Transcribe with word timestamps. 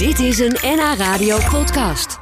Dit 0.00 0.18
is 0.18 0.38
een 0.38 0.56
NH 0.62 0.94
Radio 0.98 1.38
podcast. 1.50 2.18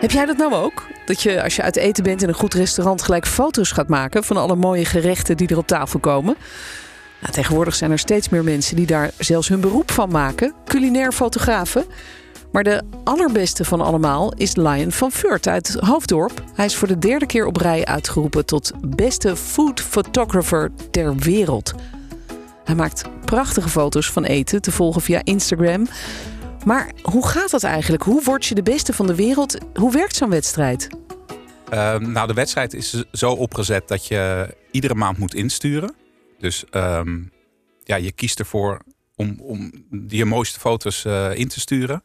Heb 0.00 0.10
jij 0.10 0.26
dat 0.26 0.36
nou 0.36 0.54
ook? 0.54 0.86
Dat 1.04 1.22
je 1.22 1.42
als 1.42 1.56
je 1.56 1.62
uit 1.62 1.76
eten 1.76 2.04
bent 2.04 2.22
in 2.22 2.28
een 2.28 2.34
goed 2.34 2.54
restaurant 2.54 3.02
gelijk 3.02 3.26
foto's 3.26 3.72
gaat 3.72 3.88
maken 3.88 4.24
van 4.24 4.36
alle 4.36 4.56
mooie 4.56 4.84
gerechten 4.84 5.36
die 5.36 5.48
er 5.48 5.56
op 5.56 5.66
tafel 5.66 5.98
komen? 5.98 6.36
Nou, 7.20 7.32
tegenwoordig 7.32 7.74
zijn 7.74 7.90
er 7.90 7.98
steeds 7.98 8.28
meer 8.28 8.44
mensen 8.44 8.76
die 8.76 8.86
daar 8.86 9.10
zelfs 9.18 9.48
hun 9.48 9.60
beroep 9.60 9.90
van 9.90 10.10
maken, 10.10 10.54
culinair 10.64 11.12
fotografen. 11.12 11.84
Maar 12.50 12.64
de 12.64 12.82
allerbeste 13.04 13.64
van 13.64 13.80
allemaal 13.80 14.32
is 14.32 14.56
Lion 14.56 14.92
van 14.92 15.12
Furt 15.12 15.48
uit 15.48 15.76
Hoofddorp. 15.80 16.44
Hij 16.54 16.64
is 16.64 16.76
voor 16.76 16.88
de 16.88 16.98
derde 16.98 17.26
keer 17.26 17.46
op 17.46 17.56
rij 17.56 17.84
uitgeroepen 17.84 18.46
tot 18.46 18.72
beste 18.80 19.36
food 19.36 19.80
photographer 19.80 20.70
ter 20.90 21.16
wereld. 21.16 21.74
Hij 22.64 22.74
maakt 22.74 23.04
prachtige 23.24 23.68
foto's 23.68 24.10
van 24.10 24.24
eten 24.24 24.62
te 24.62 24.70
volgen 24.70 25.02
via 25.02 25.20
Instagram. 25.24 25.86
Maar 26.64 26.92
hoe 27.02 27.28
gaat 27.28 27.50
dat 27.50 27.62
eigenlijk? 27.62 28.02
Hoe 28.02 28.22
word 28.22 28.44
je 28.44 28.54
de 28.54 28.62
beste 28.62 28.92
van 28.92 29.06
de 29.06 29.14
wereld? 29.14 29.58
Hoe 29.74 29.92
werkt 29.92 30.16
zo'n 30.16 30.30
wedstrijd? 30.30 30.88
Ehm, 31.68 32.12
nou, 32.12 32.26
de 32.26 32.34
wedstrijd 32.34 32.74
is 32.74 33.04
zo 33.12 33.32
opgezet 33.32 33.88
dat 33.88 34.06
je 34.06 34.54
iedere 34.70 34.94
maand 34.94 35.18
moet 35.18 35.34
insturen. 35.34 35.94
Dus 36.38 36.64
ehm, 36.70 37.22
ja, 37.84 37.96
je 37.96 38.12
kiest 38.12 38.38
ervoor 38.38 38.78
om, 39.16 39.40
om 39.40 39.72
je 40.08 40.24
mooiste 40.24 40.60
foto's 40.60 41.04
eh, 41.04 41.34
in 41.34 41.48
te 41.48 41.60
sturen. 41.60 42.02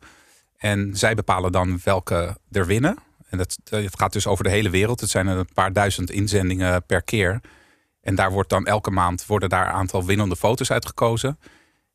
En 0.58 0.96
zij 0.96 1.16
bepalen 1.16 1.52
dan 1.52 1.80
welke 1.84 2.38
er 2.52 2.66
winnen. 2.66 2.98
En 3.30 3.38
dat, 3.38 3.58
het 3.70 4.00
gaat 4.00 4.14
dus 4.14 4.28
over 4.28 4.44
de 4.44 4.50
hele 4.50 4.70
wereld. 4.70 5.00
Het 5.00 5.10
zijn 5.10 5.28
een 5.28 5.48
paar 5.54 5.74
duizend 5.74 6.12
inzendingen 6.12 6.86
per 6.86 7.04
keer. 7.04 7.42
En 8.08 8.16
daar 8.16 8.32
wordt 8.32 8.50
dan 8.50 8.66
elke 8.66 8.92
maand 8.92 9.26
worden 9.26 9.50
daar 9.50 9.68
een 9.68 9.74
aantal 9.74 10.06
winnende 10.06 10.36
foto's 10.36 10.72
uitgekozen. 10.72 11.40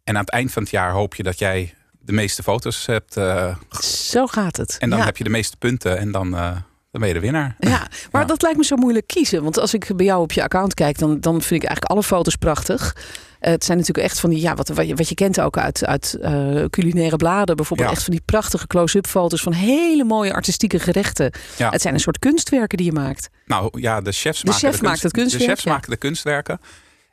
En 0.04 0.14
aan 0.14 0.20
het 0.20 0.30
eind 0.30 0.52
van 0.52 0.62
het 0.62 0.70
jaar 0.70 0.92
hoop 0.92 1.14
je 1.14 1.22
dat 1.22 1.38
jij 1.38 1.74
de 2.00 2.12
meeste 2.12 2.42
foto's 2.42 2.86
hebt. 2.86 3.16
Uh, 3.16 3.56
zo 3.80 4.26
gaat 4.26 4.56
het. 4.56 4.76
En 4.78 4.90
dan 4.90 4.98
ja. 4.98 5.04
heb 5.04 5.16
je 5.16 5.24
de 5.24 5.30
meeste 5.30 5.56
punten 5.56 5.98
en 5.98 6.12
dan, 6.12 6.26
uh, 6.34 6.50
dan 6.90 7.00
ben 7.00 7.08
je 7.08 7.14
de 7.14 7.20
winnaar. 7.20 7.56
Ja, 7.58 7.88
maar 8.10 8.20
ja. 8.22 8.26
dat 8.26 8.42
lijkt 8.42 8.58
me 8.58 8.64
zo 8.64 8.76
moeilijk 8.76 9.06
kiezen. 9.06 9.42
Want 9.42 9.58
als 9.58 9.74
ik 9.74 9.96
bij 9.96 10.06
jou 10.06 10.22
op 10.22 10.32
je 10.32 10.42
account 10.42 10.74
kijk, 10.74 10.98
dan, 10.98 11.20
dan 11.20 11.32
vind 11.32 11.62
ik 11.62 11.68
eigenlijk 11.68 11.90
alle 11.90 12.02
foto's 12.02 12.36
prachtig. 12.36 12.96
Uh, 13.42 13.50
het 13.50 13.64
zijn 13.64 13.78
natuurlijk 13.78 14.06
echt 14.06 14.20
van 14.20 14.30
die, 14.30 14.40
ja, 14.40 14.54
wat, 14.54 14.68
wat, 14.68 14.86
je, 14.86 14.94
wat 14.94 15.08
je 15.08 15.14
kent 15.14 15.40
ook 15.40 15.58
uit, 15.58 15.86
uit 15.86 16.16
uh, 16.20 16.64
culinaire 16.64 17.16
bladen. 17.16 17.56
Bijvoorbeeld 17.56 17.88
ja. 17.88 17.94
echt 17.94 18.04
van 18.04 18.12
die 18.12 18.22
prachtige 18.24 18.66
close-up 18.66 19.06
foto's 19.06 19.42
van 19.42 19.52
hele 19.52 20.04
mooie 20.04 20.32
artistieke 20.32 20.78
gerechten. 20.78 21.32
Ja. 21.56 21.70
Het 21.70 21.82
zijn 21.82 21.94
een 21.94 22.00
soort 22.00 22.18
kunstwerken 22.18 22.76
die 22.76 22.86
je 22.86 22.92
maakt. 22.92 23.28
Nou 23.46 23.80
ja, 23.80 24.00
de 24.00 24.12
chefs 24.12 24.40
de 24.40 24.46
maken 24.46 24.60
chef 24.60 24.78
de, 24.78 24.86
kunst, 24.86 25.02
het 25.02 25.12
kunstwerk. 25.12 25.44
De 25.44 25.50
chefs 25.50 25.64
maken 25.64 25.90
de 25.90 25.96
kunstwerken. 25.96 26.60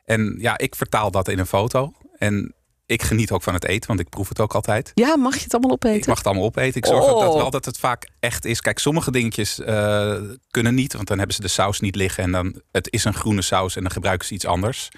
En 0.04 0.36
ja, 0.38 0.58
ik 0.58 0.74
vertaal 0.74 1.10
dat 1.10 1.28
in 1.28 1.38
een 1.38 1.46
foto. 1.46 1.92
En 2.18 2.54
ik 2.86 3.02
geniet 3.02 3.30
ook 3.30 3.42
van 3.42 3.54
het 3.54 3.64
eten, 3.64 3.88
want 3.88 4.00
ik 4.00 4.08
proef 4.08 4.28
het 4.28 4.40
ook 4.40 4.54
altijd. 4.54 4.90
Ja, 4.94 5.16
mag 5.16 5.34
je 5.34 5.42
het 5.42 5.52
allemaal 5.52 5.72
opeten? 5.72 5.98
Ik 5.98 6.06
mag 6.06 6.16
het 6.16 6.26
allemaal 6.26 6.44
opeten. 6.44 6.76
Ik 6.76 6.86
zorg 6.86 7.04
oh. 7.04 7.20
dat 7.20 7.34
wel 7.34 7.50
dat 7.50 7.64
het 7.64 7.78
vaak 7.78 8.08
echt 8.20 8.44
is. 8.44 8.60
Kijk, 8.60 8.78
sommige 8.78 9.10
dingetjes 9.10 9.58
uh, 9.58 10.14
kunnen 10.50 10.74
niet, 10.74 10.92
want 10.92 11.08
dan 11.08 11.18
hebben 11.18 11.36
ze 11.36 11.42
de 11.42 11.48
saus 11.48 11.80
niet 11.80 11.94
liggen. 11.94 12.24
En 12.24 12.32
dan, 12.32 12.60
het 12.72 12.92
is 12.92 13.04
een 13.04 13.14
groene 13.14 13.42
saus 13.42 13.76
en 13.76 13.82
dan 13.82 13.90
gebruiken 13.90 14.26
ze 14.26 14.34
iets 14.34 14.46
anders. 14.46 14.88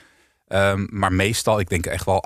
Um, 0.54 0.88
maar 0.90 1.12
meestal, 1.12 1.60
ik 1.60 1.68
denk 1.68 1.86
echt 1.86 2.04
wel 2.04 2.24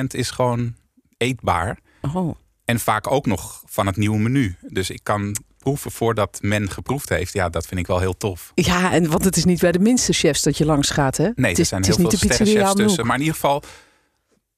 98% 0.00 0.04
is 0.08 0.30
gewoon 0.30 0.74
eetbaar. 1.16 1.78
Oh. 2.14 2.34
En 2.64 2.80
vaak 2.80 3.10
ook 3.10 3.26
nog 3.26 3.62
van 3.66 3.86
het 3.86 3.96
nieuwe 3.96 4.18
menu. 4.18 4.56
Dus 4.60 4.90
ik 4.90 5.00
kan 5.02 5.36
proeven 5.58 5.90
voordat 5.90 6.38
men 6.42 6.70
geproefd 6.70 7.08
heeft. 7.08 7.32
Ja, 7.32 7.48
dat 7.48 7.66
vind 7.66 7.80
ik 7.80 7.86
wel 7.86 7.98
heel 7.98 8.16
tof. 8.16 8.52
Ja, 8.54 8.92
en 8.92 9.10
want 9.10 9.24
het 9.24 9.36
is 9.36 9.44
niet 9.44 9.60
bij 9.60 9.72
de 9.72 9.78
minste 9.78 10.12
chefs 10.12 10.42
dat 10.42 10.58
je 10.58 10.64
langs 10.64 10.90
gaat, 10.90 11.16
hè? 11.16 11.28
Nee, 11.34 11.50
het 11.50 11.58
er 11.58 11.66
zijn 11.66 11.84
heel 11.84 11.94
veel 11.94 12.10
sterrenchefs 12.10 12.74
tussen. 12.74 13.06
Maar 13.06 13.14
in 13.14 13.20
ieder 13.20 13.34
geval, 13.34 13.62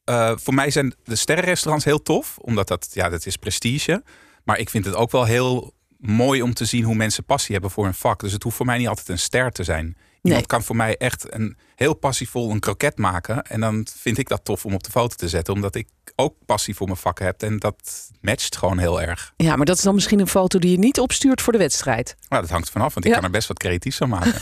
uh, 0.04 0.32
voor 0.36 0.54
mij 0.54 0.70
zijn 0.70 0.94
de 1.04 1.16
sterrenrestaurants 1.16 1.84
heel 1.84 2.02
tof. 2.02 2.38
Omdat 2.38 2.68
dat, 2.68 2.90
ja, 2.92 3.08
dat 3.08 3.26
is 3.26 3.36
prestige. 3.36 4.02
Maar 4.44 4.58
ik 4.58 4.70
vind 4.70 4.84
het 4.84 4.94
ook 4.94 5.10
wel 5.10 5.24
heel 5.24 5.74
mooi 5.96 6.42
om 6.42 6.54
te 6.54 6.64
zien 6.64 6.84
hoe 6.84 6.94
mensen 6.94 7.24
passie 7.24 7.52
hebben 7.52 7.70
voor 7.70 7.86
een 7.86 7.94
vak. 7.94 8.20
Dus 8.20 8.32
het 8.32 8.42
hoeft 8.42 8.56
voor 8.56 8.66
mij 8.66 8.78
niet 8.78 8.88
altijd 8.88 9.08
een 9.08 9.18
ster 9.18 9.50
te 9.50 9.64
zijn. 9.64 9.96
Iemand 10.22 10.42
nee. 10.42 10.46
kan 10.46 10.62
voor 10.62 10.76
mij 10.76 10.96
echt 10.96 11.34
een 11.34 11.56
heel 11.74 11.94
passievol 11.94 12.50
een 12.50 12.60
kroket 12.60 12.98
maken. 12.98 13.42
En 13.42 13.60
dan 13.60 13.86
vind 13.98 14.18
ik 14.18 14.28
dat 14.28 14.44
tof 14.44 14.64
om 14.64 14.74
op 14.74 14.82
de 14.82 14.90
foto 14.90 15.14
te 15.14 15.28
zetten. 15.28 15.54
Omdat 15.54 15.74
ik 15.74 15.88
ook 16.16 16.34
passie 16.46 16.76
voor 16.76 16.86
mijn 16.86 16.98
vak 16.98 17.18
heb. 17.18 17.42
En 17.42 17.58
dat 17.58 18.10
matcht 18.20 18.56
gewoon 18.56 18.78
heel 18.78 19.02
erg. 19.02 19.32
Ja, 19.36 19.56
maar 19.56 19.66
dat 19.66 19.76
is 19.76 19.82
dan 19.82 19.94
misschien 19.94 20.20
een 20.20 20.28
foto 20.28 20.58
die 20.58 20.70
je 20.70 20.78
niet 20.78 21.00
opstuurt 21.00 21.40
voor 21.40 21.52
de 21.52 21.58
wedstrijd. 21.58 22.16
Nou, 22.28 22.42
dat 22.42 22.50
hangt 22.50 22.70
vanaf. 22.70 22.94
Want 22.94 23.06
ik 23.06 23.12
ja. 23.12 23.16
kan 23.16 23.26
er 23.26 23.32
best 23.32 23.48
wat 23.48 23.58
creatiefs 23.58 23.96
van 24.02 24.08
maken. 24.08 24.34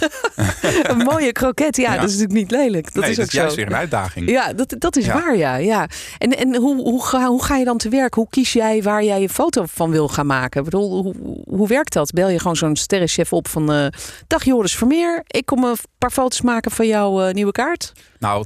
een 0.82 0.96
mooie 0.96 1.32
kroket, 1.32 1.76
ja, 1.76 1.94
ja, 1.94 2.00
dat 2.00 2.10
is 2.10 2.16
natuurlijk 2.16 2.40
niet 2.40 2.50
lelijk. 2.50 2.94
Dat 2.94 3.02
nee, 3.02 3.10
is, 3.10 3.16
dat 3.16 3.24
ook 3.24 3.32
is 3.32 3.38
juist 3.38 3.54
zo. 3.54 3.60
weer 3.60 3.66
een 3.66 3.76
uitdaging. 3.76 4.30
Ja, 4.30 4.52
dat, 4.52 4.74
dat 4.78 4.96
is 4.96 5.04
ja. 5.04 5.14
waar, 5.14 5.36
ja. 5.36 5.56
ja. 5.56 5.88
En, 6.18 6.36
en 6.36 6.56
hoe, 6.56 6.82
hoe, 6.82 7.04
ga, 7.04 7.26
hoe 7.26 7.44
ga 7.44 7.56
je 7.56 7.64
dan 7.64 7.78
te 7.78 7.88
werk? 7.88 8.14
Hoe 8.14 8.28
kies 8.30 8.52
jij 8.52 8.82
waar 8.82 9.04
jij 9.04 9.20
je 9.20 9.28
foto 9.28 9.64
van 9.66 9.90
wil 9.90 10.08
gaan 10.08 10.26
maken? 10.26 10.58
Ik 10.58 10.64
bedoel, 10.64 11.02
hoe, 11.02 11.42
hoe 11.48 11.68
werkt 11.68 11.92
dat? 11.92 12.10
Bel 12.10 12.28
je 12.28 12.38
gewoon 12.38 12.56
zo'n 12.56 12.76
sterrenchef 12.76 13.32
op 13.32 13.48
van... 13.48 13.72
Uh, 13.74 13.86
dag 14.26 14.44
Joris 14.44 14.76
Vermeer, 14.76 15.22
ik 15.26 15.46
kom 15.46 15.64
een 15.70 15.76
paar 15.98 16.10
foto's 16.10 16.40
maken 16.40 16.70
van 16.70 16.86
jouw 16.86 17.26
uh, 17.26 17.34
nieuwe 17.34 17.52
kaart? 17.52 17.92
Nou, 18.18 18.44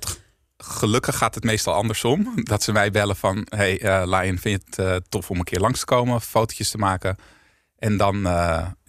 gelukkig 0.57 1.17
gaat 1.17 1.35
het 1.35 1.45
meestal 1.45 1.75
andersom. 1.75 2.33
Dat 2.45 2.63
ze 2.63 2.73
mij 2.73 2.91
bellen 2.91 3.17
van... 3.17 3.47
hey, 3.49 3.83
uh, 3.83 4.03
Lion, 4.07 4.39
vind 4.39 4.43
je 4.43 4.83
het 4.83 4.89
uh, 4.89 4.97
tof 5.09 5.31
om 5.31 5.39
een 5.39 5.45
keer 5.45 5.61
langs 5.61 5.79
te 5.79 5.85
komen? 5.85 6.21
Fotootjes 6.21 6.71
te 6.71 6.79
maken? 6.79 7.17
En 7.79 7.97
dan, 7.97 8.21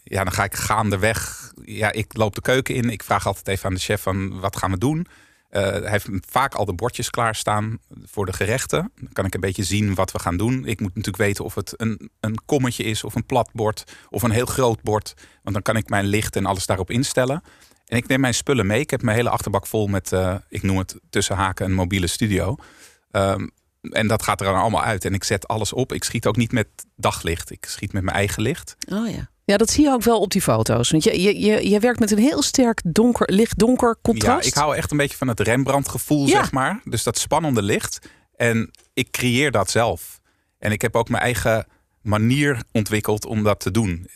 ja, 0.03 0.23
dan 0.23 0.31
ga 0.31 0.43
ik 0.43 0.55
gaandeweg... 0.55 1.51
Ja, 1.65 1.91
ik 1.91 2.17
loop 2.17 2.35
de 2.35 2.41
keuken 2.41 2.75
in. 2.75 2.89
Ik 2.89 3.03
vraag 3.03 3.27
altijd 3.27 3.47
even 3.47 3.65
aan 3.65 3.73
de 3.73 3.79
chef 3.79 4.01
van... 4.01 4.39
wat 4.39 4.57
gaan 4.57 4.71
we 4.71 4.77
doen? 4.77 5.07
Hij 5.49 5.89
heeft 5.89 6.07
vaak 6.29 6.53
al 6.55 6.65
de 6.65 6.73
bordjes 6.73 7.09
klaarstaan 7.09 7.77
voor 8.05 8.25
de 8.25 8.33
gerechten. 8.33 8.91
Dan 8.95 9.13
kan 9.13 9.25
ik 9.25 9.33
een 9.33 9.39
beetje 9.39 9.63
zien 9.63 9.95
wat 9.95 10.11
we 10.11 10.19
gaan 10.19 10.37
doen. 10.37 10.65
Ik 10.65 10.79
moet 10.79 10.95
natuurlijk 10.95 11.23
weten 11.23 11.45
of 11.45 11.55
het 11.55 11.73
een, 11.77 12.09
een 12.19 12.37
kommetje 12.45 12.83
is... 12.83 13.03
of 13.03 13.15
een 13.15 13.25
plat 13.25 13.49
bord 13.53 13.83
of 14.09 14.23
een 14.23 14.31
heel 14.31 14.45
groot 14.45 14.81
bord. 14.81 15.13
Want 15.41 15.55
dan 15.55 15.61
kan 15.61 15.75
ik 15.75 15.89
mijn 15.89 16.05
licht 16.05 16.35
en 16.35 16.45
alles 16.45 16.65
daarop 16.65 16.89
instellen... 16.89 17.43
En 17.85 17.97
ik 17.97 18.07
neem 18.07 18.19
mijn 18.19 18.33
spullen 18.33 18.67
mee. 18.67 18.79
Ik 18.79 18.89
heb 18.89 19.01
mijn 19.01 19.17
hele 19.17 19.29
achterbak 19.29 19.67
vol 19.67 19.87
met, 19.87 20.11
uh, 20.11 20.35
ik 20.49 20.63
noem 20.63 20.77
het 20.77 20.95
tussen 21.09 21.35
haken, 21.35 21.65
een 21.65 21.73
mobiele 21.73 22.07
studio. 22.07 22.55
Um, 23.11 23.51
en 23.81 24.07
dat 24.07 24.23
gaat 24.23 24.39
er 24.39 24.45
dan 24.45 24.55
allemaal 24.55 24.83
uit. 24.83 25.05
En 25.05 25.13
ik 25.13 25.23
zet 25.23 25.47
alles 25.47 25.73
op. 25.73 25.93
Ik 25.93 26.03
schiet 26.03 26.25
ook 26.25 26.35
niet 26.35 26.51
met 26.51 26.67
daglicht. 26.95 27.51
Ik 27.51 27.65
schiet 27.65 27.93
met 27.93 28.03
mijn 28.03 28.15
eigen 28.15 28.41
licht. 28.41 28.75
Oh 28.91 29.09
ja. 29.09 29.31
Ja, 29.45 29.57
dat 29.57 29.69
zie 29.69 29.83
je 29.83 29.91
ook 29.91 30.03
wel 30.03 30.19
op 30.19 30.31
die 30.31 30.41
foto's. 30.41 30.91
Want 30.91 31.03
je, 31.03 31.21
je, 31.21 31.39
je, 31.39 31.69
je 31.69 31.79
werkt 31.79 31.99
met 31.99 32.11
een 32.11 32.17
heel 32.17 32.41
sterk 32.41 32.81
donker, 32.85 33.31
licht-donker 33.33 33.97
contrast. 34.01 34.43
Ja, 34.43 34.49
ik 34.49 34.57
hou 34.57 34.75
echt 34.75 34.91
een 34.91 34.97
beetje 34.97 35.17
van 35.17 35.27
het 35.27 35.39
Rembrandt-gevoel, 35.39 36.27
ja. 36.27 36.31
zeg 36.31 36.51
maar. 36.51 36.81
Dus 36.83 37.03
dat 37.03 37.17
spannende 37.17 37.61
licht. 37.61 37.99
En 38.35 38.71
ik 38.93 39.11
creëer 39.11 39.51
dat 39.51 39.69
zelf. 39.69 40.21
En 40.57 40.71
ik 40.71 40.81
heb 40.81 40.95
ook 40.95 41.09
mijn 41.09 41.23
eigen 41.23 41.65
manier 42.01 42.63
ontwikkeld 42.71 43.25
om 43.25 43.43
dat 43.43 43.59
te 43.59 43.71
doen. 43.71 44.09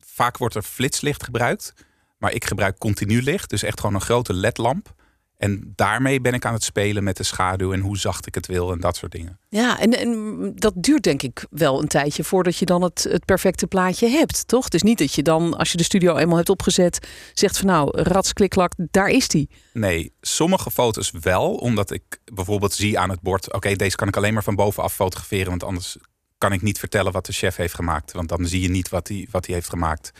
Vaak 0.00 0.36
wordt 0.36 0.54
er 0.54 0.62
flitslicht 0.62 1.24
gebruikt. 1.24 1.72
Maar 2.20 2.32
ik 2.32 2.44
gebruik 2.44 2.78
continu 2.78 3.22
licht, 3.22 3.50
dus 3.50 3.62
echt 3.62 3.80
gewoon 3.80 3.94
een 3.94 4.00
grote 4.00 4.32
ledlamp. 4.32 4.94
En 5.36 5.72
daarmee 5.74 6.20
ben 6.20 6.34
ik 6.34 6.44
aan 6.44 6.52
het 6.52 6.62
spelen 6.62 7.04
met 7.04 7.16
de 7.16 7.22
schaduw 7.22 7.72
en 7.72 7.80
hoe 7.80 7.98
zacht 7.98 8.26
ik 8.26 8.34
het 8.34 8.46
wil 8.46 8.72
en 8.72 8.80
dat 8.80 8.96
soort 8.96 9.12
dingen. 9.12 9.38
Ja, 9.48 9.78
en, 9.78 9.98
en 9.98 10.52
dat 10.54 10.72
duurt 10.76 11.02
denk 11.02 11.22
ik 11.22 11.46
wel 11.50 11.82
een 11.82 11.88
tijdje 11.88 12.24
voordat 12.24 12.56
je 12.56 12.64
dan 12.64 12.82
het, 12.82 13.06
het 13.10 13.24
perfecte 13.24 13.66
plaatje 13.66 14.08
hebt, 14.08 14.48
toch? 14.48 14.64
Het 14.64 14.74
is 14.74 14.82
niet 14.82 14.98
dat 14.98 15.14
je 15.14 15.22
dan, 15.22 15.56
als 15.56 15.70
je 15.70 15.76
de 15.76 15.84
studio 15.84 16.16
eenmaal 16.16 16.36
hebt 16.36 16.48
opgezet, 16.48 17.08
zegt 17.32 17.58
van 17.58 17.66
nou, 17.66 18.02
rats, 18.02 18.32
klikklak, 18.32 18.72
daar 18.76 19.08
is 19.08 19.28
die. 19.28 19.50
Nee, 19.72 20.12
sommige 20.20 20.70
foto's 20.70 21.12
wel, 21.20 21.54
omdat 21.54 21.90
ik 21.90 22.02
bijvoorbeeld 22.24 22.72
zie 22.72 22.98
aan 22.98 23.10
het 23.10 23.20
bord, 23.20 23.46
oké, 23.46 23.56
okay, 23.56 23.76
deze 23.76 23.96
kan 23.96 24.08
ik 24.08 24.16
alleen 24.16 24.34
maar 24.34 24.44
van 24.44 24.54
bovenaf 24.54 24.94
fotograferen, 24.94 25.48
want 25.48 25.64
anders 25.64 25.96
kan 26.38 26.52
ik 26.52 26.62
niet 26.62 26.78
vertellen 26.78 27.12
wat 27.12 27.26
de 27.26 27.32
chef 27.32 27.56
heeft 27.56 27.74
gemaakt. 27.74 28.12
Want 28.12 28.28
dan 28.28 28.46
zie 28.46 28.60
je 28.60 28.70
niet 28.70 28.88
wat 28.88 29.08
hij 29.08 29.28
wat 29.30 29.46
heeft 29.46 29.68
gemaakt. 29.68 30.10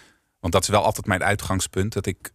Want 0.41 0.53
dat 0.53 0.63
is 0.63 0.69
wel 0.69 0.85
altijd 0.85 1.07
mijn 1.07 1.23
uitgangspunt. 1.23 1.93
Dat 1.93 2.07
ik 2.07 2.33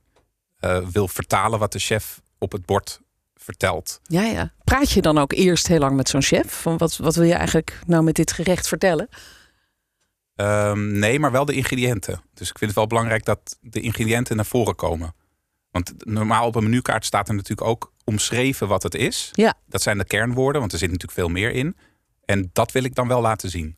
uh, 0.60 0.88
wil 0.88 1.08
vertalen 1.08 1.60
wat 1.60 1.72
de 1.72 1.80
chef 1.80 2.22
op 2.38 2.52
het 2.52 2.66
bord 2.66 3.02
vertelt. 3.36 4.00
Ja, 4.04 4.24
ja. 4.24 4.54
Praat 4.64 4.92
je 4.92 5.02
dan 5.02 5.18
ook 5.18 5.34
eerst 5.34 5.68
heel 5.68 5.80
lang 5.80 5.96
met 5.96 6.10
zo'n 6.10 6.22
chef? 6.22 6.62
Van 6.62 6.78
wat, 6.78 6.98
wat 6.98 7.16
wil 7.16 7.24
je 7.26 7.34
eigenlijk 7.34 7.80
nou 7.86 8.04
met 8.04 8.16
dit 8.16 8.32
gerecht 8.32 8.68
vertellen? 8.68 9.09
Um, 10.35 11.00
nee, 11.00 11.20
maar 11.20 11.32
wel 11.32 11.46
de 11.46 11.53
ingrediënten. 11.53 12.22
Dus 12.34 12.50
ik 12.50 12.58
vind 12.58 12.70
het 12.70 12.79
wel 12.79 12.88
belangrijk 12.88 13.26
dat 13.26 13.58
de 13.62 13.79
ingrediënten 13.79 14.35
naar 14.35 14.46
voren 14.46 14.76
komen. 14.76 15.16
Want 15.72 15.94
normaal 16.06 16.47
op 16.47 16.56
een 16.56 16.64
menukaart 16.64 17.06
staat 17.06 17.28
er 17.28 17.35
natuurlijk 17.35 17.68
ook 17.68 17.94
omschreven 18.03 18.68
wat 18.68 18.84
het 18.84 18.96
is. 18.96 19.29
Ja. 19.32 19.53
Dat 19.66 19.82
zijn 19.82 19.97
de 19.97 20.06
kernwoorden, 20.06 20.59
want 20.59 20.74
er 20.74 20.79
zit 20.79 20.91
natuurlijk 20.91 21.20
veel 21.20 21.29
meer 21.29 21.52
in. 21.52 21.78
En 22.26 22.50
dat 22.53 22.72
wil 22.72 22.84
ik 22.84 22.96
dan 22.96 23.08
wel 23.08 23.22
laten 23.22 23.50
zien. 23.50 23.78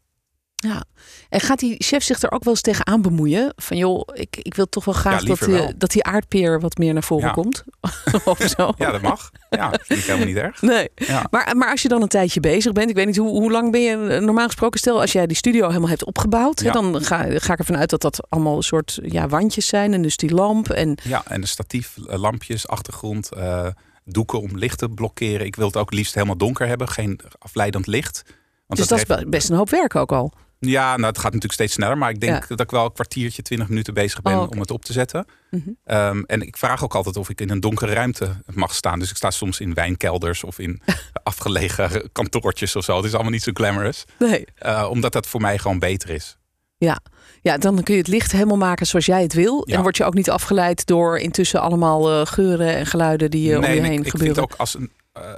Ja, 0.63 0.83
en 1.29 1.39
gaat 1.39 1.59
die 1.59 1.75
chef 1.77 2.03
zich 2.03 2.21
er 2.21 2.31
ook 2.31 2.43
wel 2.43 2.53
eens 2.53 2.61
tegenaan 2.61 3.01
bemoeien? 3.01 3.53
Van 3.55 3.77
joh, 3.77 4.01
ik, 4.13 4.37
ik 4.41 4.53
wil 4.53 4.69
toch 4.69 4.85
wel 4.85 4.93
graag 4.93 5.21
ja, 5.21 5.27
dat, 5.27 5.39
die, 5.39 5.53
wel. 5.53 5.71
dat 5.77 5.91
die 5.91 6.03
aardpeer 6.03 6.59
wat 6.59 6.77
meer 6.77 6.93
naar 6.93 7.03
voren 7.03 7.25
Ja. 7.27 7.31
komt. 7.33 7.63
of 8.25 8.37
zo. 8.41 8.73
Ja, 8.77 8.91
dat 8.91 9.01
mag. 9.01 9.31
Ja, 9.49 9.69
dat 9.69 9.81
vind 9.85 9.99
ik 9.99 10.05
helemaal 10.05 10.27
niet 10.27 10.35
erg. 10.37 10.61
Nee, 10.61 10.89
Ja. 10.95 11.27
maar, 11.31 11.57
maar 11.57 11.71
als 11.71 11.81
je 11.81 11.87
dan 11.87 12.01
een 12.01 12.07
tijdje 12.07 12.39
bezig 12.39 12.71
bent, 12.71 12.89
ik 12.89 12.95
weet 12.95 13.05
niet 13.05 13.17
hoe, 13.17 13.29
hoe 13.29 13.51
lang 13.51 13.71
ben 13.71 13.81
je 13.81 14.07
eh, 14.07 14.21
normaal 14.21 14.45
gesproken, 14.45 14.79
stel 14.79 15.01
als 15.01 15.11
jij 15.11 15.27
die 15.27 15.37
studio 15.37 15.67
helemaal 15.67 15.89
hebt 15.89 16.05
opgebouwd, 16.05 16.59
hè, 16.59 16.71
dan 16.71 17.03
ga, 17.03 17.17
ga 17.39 17.53
ik 17.53 17.59
ervan 17.59 17.77
uit 17.77 17.89
dat 17.89 18.01
dat 18.01 18.29
allemaal 18.29 18.55
een 18.57 18.63
soort 18.63 18.99
ja, 19.03 19.27
wandjes 19.27 19.67
zijn 19.67 19.93
en 19.93 20.01
dus 20.01 20.17
die 20.17 20.33
lamp 20.33 20.69
en 20.69 20.97
Ja, 21.03 21.23
en 21.27 21.41
de 21.41 21.47
statief, 21.47 21.97
eh, 22.07 22.19
lampjes, 22.19 22.67
achtergrond, 22.67 23.31
eh, 23.31 23.67
doeken 24.05 24.41
om 24.41 24.57
licht 24.57 24.77
te 24.77 24.89
blokkeren. 24.89 25.45
Ik 25.45 25.55
wil 25.55 25.67
het 25.67 25.77
ook 25.77 25.91
liefst 25.93 26.13
helemaal 26.13 26.37
donker 26.37 26.67
hebben, 26.67 26.89
geen 26.89 27.19
afleidend 27.39 27.87
licht. 27.87 28.23
Want 28.67 28.79
dus 28.79 28.87
dat 28.89 28.99
is 28.99 29.07
heeft- 29.07 29.23
be- 29.23 29.29
best 29.29 29.49
een 29.49 29.55
hoop 29.55 29.69
werk 29.69 29.95
ook 29.95 30.11
al. 30.11 30.33
Ja, 30.59 30.95
nou, 30.95 31.07
het 31.07 31.15
gaat 31.15 31.25
natuurlijk 31.25 31.53
steeds 31.53 31.73
sneller. 31.73 31.97
Maar 31.97 32.09
ik 32.09 32.19
denk 32.19 32.47
dat 32.47 32.59
ik 32.59 32.71
wel 32.71 32.85
een 32.85 32.93
kwartiertje, 32.93 33.41
twintig 33.41 33.69
minuten 33.69 33.93
bezig 33.93 34.21
ben 34.21 34.33
Oh, 34.39 34.49
om 34.49 34.59
het 34.59 34.71
op 34.71 34.85
te 34.85 34.93
zetten. 34.93 35.25
Mhm. 35.49 35.69
Ehm, 35.83 36.21
en 36.25 36.41
ik 36.41 36.57
vraag 36.57 36.83
ook 36.83 36.95
altijd 36.95 37.17
of 37.17 37.29
ik 37.29 37.41
in 37.41 37.49
een 37.49 37.59
donkere 37.59 37.93
ruimte 37.93 38.41
mag 38.53 38.73
staan. 38.75 38.99
Dus 38.99 39.09
ik 39.09 39.15
sta 39.15 39.31
soms 39.31 39.59
in 39.59 39.73
wijnkelders 39.73 40.43
of 40.43 40.59
in 40.59 40.81
afgelegen 41.23 42.11
kantoortjes 42.11 42.75
of 42.75 42.83
zo. 42.83 42.95
Het 42.95 43.05
is 43.05 43.13
allemaal 43.13 43.31
niet 43.31 43.43
zo 43.43 43.51
glamorous. 43.53 44.05
Nee. 44.19 44.45
Eh, 44.55 44.87
omdat 44.89 45.13
dat 45.13 45.27
voor 45.27 45.41
mij 45.41 45.57
gewoon 45.57 45.79
beter 45.79 46.09
is. 46.09 46.37
Ja. 46.77 46.99
ja, 47.41 47.57
dan 47.57 47.83
kun 47.83 47.93
je 47.93 47.99
het 47.99 48.09
licht 48.09 48.31
helemaal 48.31 48.57
maken 48.57 48.85
zoals 48.85 49.05
jij 49.05 49.21
het 49.21 49.33
wil. 49.33 49.63
Ja. 49.65 49.75
En 49.75 49.81
word 49.81 49.97
je 49.97 50.03
ook 50.05 50.13
niet 50.13 50.29
afgeleid 50.29 50.85
door 50.85 51.17
intussen 51.17 51.61
allemaal 51.61 52.11
eh, 52.11 52.25
geuren 52.25 52.75
en 52.75 52.85
geluiden 52.85 53.31
die 53.31 53.51
eh, 53.51 53.57
om 53.57 53.63
je 53.63 53.69
en 53.69 53.83
heen 53.83 53.99
ik, 53.99 54.05
ik 54.05 54.11
gebeuren. 54.11 54.35
vind 54.35 54.51
ook 54.51 54.57
als 54.59 54.73
een, 54.75 54.91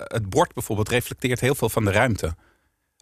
het 0.07 0.29
bord 0.29 0.53
bijvoorbeeld 0.53 0.89
reflecteert 0.89 1.39
heel 1.39 1.55
veel 1.55 1.69
van 1.69 1.85
de 1.85 1.91
ruimte. 1.91 2.35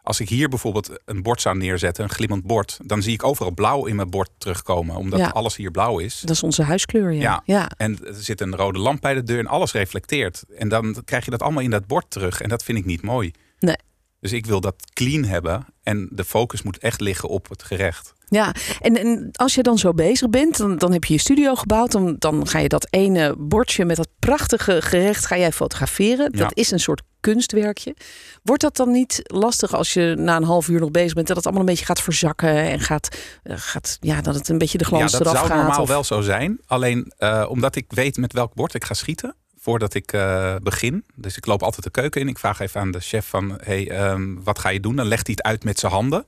Als 0.07 0.19
ik 0.19 0.29
hier 0.29 0.49
bijvoorbeeld 0.49 0.89
een 1.05 1.21
bord 1.21 1.41
zou 1.41 1.57
neerzetten, 1.57 2.03
een 2.03 2.09
glimmend 2.09 2.43
bord, 2.43 2.79
dan 2.83 3.01
zie 3.01 3.13
ik 3.13 3.23
overal 3.23 3.51
blauw 3.51 3.85
in 3.85 3.95
mijn 3.95 4.09
bord 4.09 4.29
terugkomen, 4.37 4.95
omdat 4.95 5.19
Ja. 5.19 5.27
alles 5.29 5.55
hier 5.55 5.71
blauw 5.71 5.99
is. 5.99 6.19
Dat 6.19 6.29
is 6.29 6.43
onze 6.43 6.63
huiskleur, 6.63 7.11
ja. 7.11 7.21
Ja. 7.21 7.41
ja. 7.45 7.71
En 7.77 8.05
er 8.05 8.13
zit 8.13 8.41
een 8.41 8.55
rode 8.55 8.79
lamp 8.79 9.01
bij 9.01 9.13
de 9.13 9.23
deur 9.23 9.39
en 9.39 9.47
alles 9.47 9.71
reflecteert. 9.71 10.43
En 10.57 10.69
dan 10.69 11.01
krijg 11.05 11.25
je 11.25 11.31
dat 11.31 11.41
allemaal 11.41 11.63
in 11.63 11.69
dat 11.69 11.87
bord 11.87 12.05
terug. 12.09 12.41
En 12.41 12.49
dat 12.49 12.63
vind 12.63 12.77
ik 12.77 12.85
niet 12.85 13.01
mooi. 13.01 13.31
Nee. 13.59 13.75
Dus 14.19 14.31
ik 14.31 14.45
wil 14.45 14.61
dat 14.61 14.75
clean 14.93 15.23
hebben. 15.23 15.65
En 15.83 16.09
de 16.11 16.23
focus 16.23 16.61
moet 16.61 16.77
echt 16.77 17.01
liggen 17.01 17.29
op 17.29 17.49
het 17.49 17.63
gerecht. 17.63 18.13
Ja, 18.29 18.55
en, 18.81 18.97
en 18.97 19.29
als 19.31 19.55
je 19.55 19.63
dan 19.63 19.77
zo 19.77 19.93
bezig 19.93 20.29
bent, 20.29 20.57
dan, 20.57 20.77
dan 20.77 20.91
heb 20.91 21.03
je 21.03 21.13
je 21.13 21.19
studio 21.19 21.55
gebouwd. 21.55 21.91
Dan, 21.91 22.15
dan 22.19 22.47
ga 22.47 22.59
je 22.59 22.67
dat 22.67 22.87
ene 22.89 23.35
bordje 23.37 23.85
met 23.85 23.95
dat 23.95 24.09
prachtige 24.19 24.81
gerecht 24.81 25.25
ga 25.25 25.37
jij 25.37 25.51
fotograferen. 25.51 26.31
Ja. 26.31 26.37
Dat 26.37 26.57
is 26.57 26.71
een 26.71 26.79
soort 26.79 27.01
kunstwerkje. 27.19 27.95
Wordt 28.43 28.61
dat 28.61 28.75
dan 28.75 28.91
niet 28.91 29.19
lastig 29.23 29.73
als 29.73 29.93
je 29.93 30.15
na 30.17 30.35
een 30.35 30.43
half 30.43 30.67
uur 30.67 30.79
nog 30.79 30.91
bezig 30.91 31.13
bent... 31.13 31.27
dat 31.27 31.35
het 31.35 31.45
allemaal 31.45 31.63
een 31.63 31.69
beetje 31.69 31.85
gaat 31.85 32.01
verzakken 32.01 32.49
en 32.55 32.79
gaat, 32.79 33.17
eh, 33.43 33.55
gaat 33.57 33.97
ja, 33.99 34.21
dat 34.21 34.35
het 34.35 34.49
een 34.49 34.57
beetje 34.57 34.77
de 34.77 34.85
glans 34.85 35.11
ja, 35.11 35.17
dat 35.17 35.27
eraf 35.27 35.37
zou 35.37 35.47
gaat? 35.49 35.57
normaal 35.57 35.81
of- 35.81 35.87
wel 35.87 36.03
zo 36.03 36.21
zijn. 36.21 36.59
Alleen 36.65 37.11
eh, 37.17 37.45
omdat 37.49 37.75
ik 37.75 37.85
weet 37.87 38.17
met 38.17 38.33
welk 38.33 38.53
bord 38.53 38.73
ik 38.73 38.83
ga 38.85 38.93
schieten 38.93 39.35
voordat 39.59 39.93
ik 39.93 40.13
eh, 40.13 40.55
begin. 40.63 41.03
Dus 41.15 41.37
ik 41.37 41.45
loop 41.45 41.63
altijd 41.63 41.83
de 41.83 41.89
keuken 41.91 42.21
in. 42.21 42.27
Ik 42.27 42.39
vraag 42.39 42.59
even 42.59 42.81
aan 42.81 42.91
de 42.91 42.99
chef 42.99 43.25
van, 43.27 43.59
hey, 43.63 43.89
ehm, 43.89 44.35
wat 44.43 44.59
ga 44.59 44.69
je 44.69 44.79
doen? 44.79 44.95
Dan 44.95 45.07
legt 45.07 45.27
hij 45.27 45.35
het 45.37 45.45
uit 45.45 45.63
met 45.63 45.79
zijn 45.79 45.91
handen. 45.91 46.25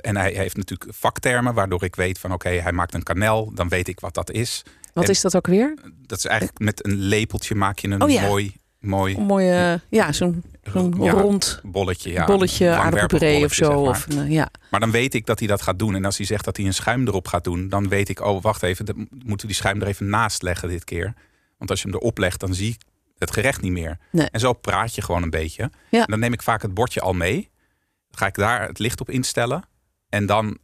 En 0.00 0.16
hij 0.16 0.32
heeft 0.32 0.56
natuurlijk 0.56 0.90
vaktermen, 0.94 1.54
waardoor 1.54 1.84
ik 1.84 1.94
weet 1.96 2.18
van 2.18 2.32
oké, 2.32 2.48
hij 2.48 2.72
maakt 2.72 2.94
een 2.94 3.02
kanel, 3.02 3.50
dan 3.54 3.68
weet 3.68 3.88
ik 3.88 4.00
wat 4.00 4.14
dat 4.14 4.30
is. 4.30 4.62
Wat 4.92 5.04
en- 5.04 5.10
is 5.10 5.20
dat 5.20 5.36
ook 5.36 5.46
weer? 5.46 5.74
Dat 6.06 6.18
is 6.18 6.24
eigenlijk 6.24 6.58
met 6.58 6.84
een 6.86 6.94
lepeltje 6.96 7.54
maak 7.54 7.78
je 7.78 7.88
een 7.88 8.02
Oh 8.02 8.10
ja. 8.10 8.22
mooi, 8.22 8.56
mooi 8.80 9.14
Een 9.16 9.22
mooie, 9.22 9.80
ja, 9.88 10.12
zo'n 10.12 10.42
zo'n 10.62 10.94
Ja, 11.00 11.12
rond 11.12 11.60
bolletje. 11.64 12.10
Ja, 12.12 12.24
bolletje 12.24 12.70
aardappelpuree 12.70 13.44
of 13.44 13.52
zo. 13.52 13.64
zeg 13.64 13.74
maar. 13.74 13.88
Of, 13.88 14.06
een, 14.08 14.24
eh, 14.26 14.30
ja. 14.32 14.48
Maar 14.70 14.80
dan 14.80 14.90
weet 14.90 15.14
ik 15.14 15.26
dat 15.26 15.38
hij 15.38 15.48
dat 15.48 15.62
gaat 15.62 15.78
doen. 15.78 15.94
En 15.94 16.04
als 16.04 16.16
hij 16.16 16.26
zegt 16.26 16.44
dat 16.44 16.56
hij 16.56 16.66
een 16.66 16.74
schuim 16.74 17.06
erop 17.06 17.28
gaat 17.28 17.44
doen, 17.44 17.68
dan 17.68 17.88
weet 17.88 18.08
ik, 18.08 18.20
oh 18.20 18.42
wacht 18.42 18.62
even, 18.62 18.84
dan 18.84 18.96
moeten 19.10 19.46
we 19.46 19.52
die 19.52 19.62
schuim 19.62 19.80
er 19.80 19.86
even 19.86 20.08
naast 20.08 20.42
leggen 20.42 20.68
dit 20.68 20.84
keer. 20.84 21.14
Want 21.58 21.70
als 21.70 21.82
je 21.82 21.88
hem 21.88 21.96
erop 21.96 22.18
legt, 22.18 22.40
dan 22.40 22.54
zie 22.54 22.70
ik 22.72 22.80
het 23.18 23.30
gerecht 23.30 23.60
niet 23.60 23.72
meer. 23.72 23.98
Nee. 24.12 24.28
En 24.30 24.40
zo 24.40 24.52
praat 24.52 24.94
je 24.94 25.02
gewoon 25.02 25.22
een 25.22 25.30
beetje. 25.30 25.70
Ja. 25.90 26.00
En 26.00 26.06
dan 26.10 26.18
neem 26.18 26.32
ik 26.32 26.42
vaak 26.42 26.62
het 26.62 26.74
bordje 26.74 27.00
al 27.00 27.12
mee. 27.12 27.50
Dan 28.10 28.18
ga 28.18 28.26
ik 28.26 28.34
daar 28.34 28.68
het 28.68 28.78
licht 28.78 29.00
op 29.00 29.10
instellen. 29.10 29.62
En 30.08 30.26
dan 30.26 30.58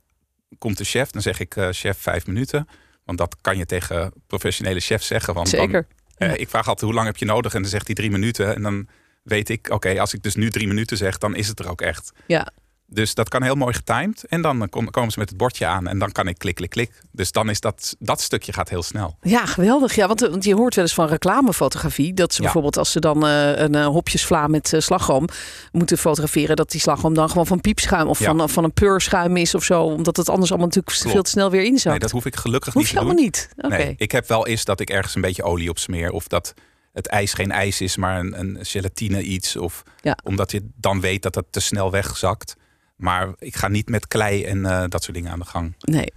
komt 0.59 0.79
de 0.79 0.85
chef, 0.85 1.11
dan 1.11 1.23
zeg 1.23 1.41
ik 1.41 1.57
eh, 1.57 1.69
chef 1.71 1.99
vijf 1.99 2.27
minuten. 2.27 2.69
Want 3.05 3.19
dat 3.19 3.37
kan 3.41 3.57
je 3.57 3.67
tegen 3.67 4.13
professionele 4.27 4.81
chefs 4.81 5.07
zeggen. 5.07 5.35
Want 5.35 5.51
dan- 5.51 5.85
Eh, 6.17 6.35
ik 6.35 6.49
vraag 6.49 6.69
altijd 6.69 6.87
hoe 6.87 6.95
lang 6.95 7.07
heb 7.07 7.17
je 7.17 7.25
nodig? 7.25 7.55
En 7.55 7.61
dan 7.61 7.71
zegt 7.71 7.87
hij 7.87 7.95
drie 7.95 8.11
minuten. 8.11 8.55
En 8.55 8.63
dan 8.63 8.89
weet 9.23 9.49
ik, 9.49 9.69
oké, 9.71 10.01
als 10.01 10.15
ik 10.15 10.23
dus 10.23 10.35
nu 10.35 10.51
drie 10.51 10.67
minuten 10.67 10.97
zeg, 10.97 11.19
dan 11.19 11.37
is 11.37 11.49
het 11.49 11.59
er 11.59 11.71
ook 11.71 11.81
echt. 11.81 12.13
Ja. 12.27 12.49
Dus 12.87 13.15
dat 13.15 13.29
kan 13.29 13.43
heel 13.43 13.55
mooi 13.55 13.75
getimed. 13.75 14.25
En 14.25 14.43
dan 14.43 14.63
eh, 14.63 14.69
kom- 14.69 14.91
komen 14.91 15.13
ze 15.13 15.19
met 15.19 15.29
het 15.29 15.39
bordje 15.39 15.67
aan 15.67 15.87
en 15.87 15.99
dan 15.99 16.13
kan 16.13 16.29
ik 16.29 16.39
klik, 16.39 16.55
klik, 16.55 16.71
klik. 16.71 17.01
Dus 17.13 17.33
dan 17.33 17.51
is 17.51 17.61
dat, 17.61 17.97
dat 17.99 18.21
stukje 18.21 18.53
gaat 18.53 18.69
heel 18.69 18.83
snel. 18.83 19.17
Ja, 19.23 19.47
geweldig. 19.47 19.95
Ja, 19.95 20.07
want, 20.07 20.23
eh, 20.23 20.31
want 20.31 20.45
je 20.45 20.55
hoort 20.55 20.75
wel 20.75 20.85
eens 20.85 20.95
van 20.95 21.07
reclamefotografie. 21.09 22.15
Dat 22.15 22.31
ze 22.33 22.37
Ja. 22.39 22.43
bijvoorbeeld 22.43 22.77
als 22.79 22.93
ze 22.93 23.01
dan 23.01 23.27
eh, 23.27 23.59
een 23.59 23.75
hopjesvla 23.83 24.47
met 24.47 24.73
slagroom 24.79 25.27
moeten 25.73 25.99
fotograferen. 25.99 26.57
Dat 26.57 26.71
die 26.71 26.81
slagroom 26.81 27.15
dan 27.15 27.29
gewoon 27.29 27.47
van 27.47 27.61
piepschuim 27.61 28.07
of 28.09 28.19
Ja. 28.19 28.35
van, 28.35 28.49
van 28.51 28.65
een 28.65 28.73
peurschuim 28.73 29.37
is 29.37 29.55
of 29.55 29.65
zo. 29.65 29.83
Omdat 29.83 30.17
het 30.17 30.29
anders 30.29 30.51
allemaal 30.51 30.67
natuurlijk 30.69 30.97
Klopt. 30.97 31.13
veel 31.13 31.23
te 31.23 31.31
snel 31.31 31.51
weer 31.51 31.65
inzakt. 31.65 31.85
Nee, 31.91 31.99
dat 31.99 32.11
hoef 32.11 32.25
ik 32.27 32.37
gelukkig 32.37 32.73
Hoef 32.73 32.83
niet 32.83 32.91
je 32.93 32.99
te 32.99 33.05
doen. 33.05 33.09
allemaal 33.11 33.25
niet. 33.31 33.49
Oké. 33.57 33.77
Nee, 33.77 33.95
ik 33.97 34.13
heb 34.13 34.29
wel 34.29 34.47
eens 34.47 34.65
dat 34.65 34.81
ik 34.81 34.91
ergens 34.91 35.15
een 35.15 35.21
beetje 35.21 35.43
olie 35.43 35.69
op 35.71 35.79
smeer. 35.79 36.11
Of 36.11 36.27
dat 36.29 36.55
het 36.93 37.07
ijs 37.07 37.33
geen 37.33 37.51
ijs 37.53 37.81
is, 37.81 37.97
maar 37.97 38.19
een, 38.19 38.39
een 38.41 38.59
gelatine 38.61 39.23
iets. 39.23 39.57
Of 39.57 39.83
Ja. 40.01 40.17
omdat 40.25 40.51
je 40.51 40.69
dan 40.77 41.01
weet 41.01 41.23
dat 41.23 41.35
het 41.35 41.45
te 41.51 41.61
snel 41.61 41.91
wegzakt. 41.91 42.55
Maar 42.97 43.29
ik 43.39 43.57
ga 43.57 43.69
niet 43.69 43.89
met 43.89 44.09
klei 44.09 44.45
en 44.45 44.67
eh, 44.67 44.85
dat 44.89 45.03
soort 45.03 45.17
dingen 45.17 45.31
aan 45.33 45.39
de 45.39 45.45
gang. 45.45 45.75
Nee. 45.79 46.13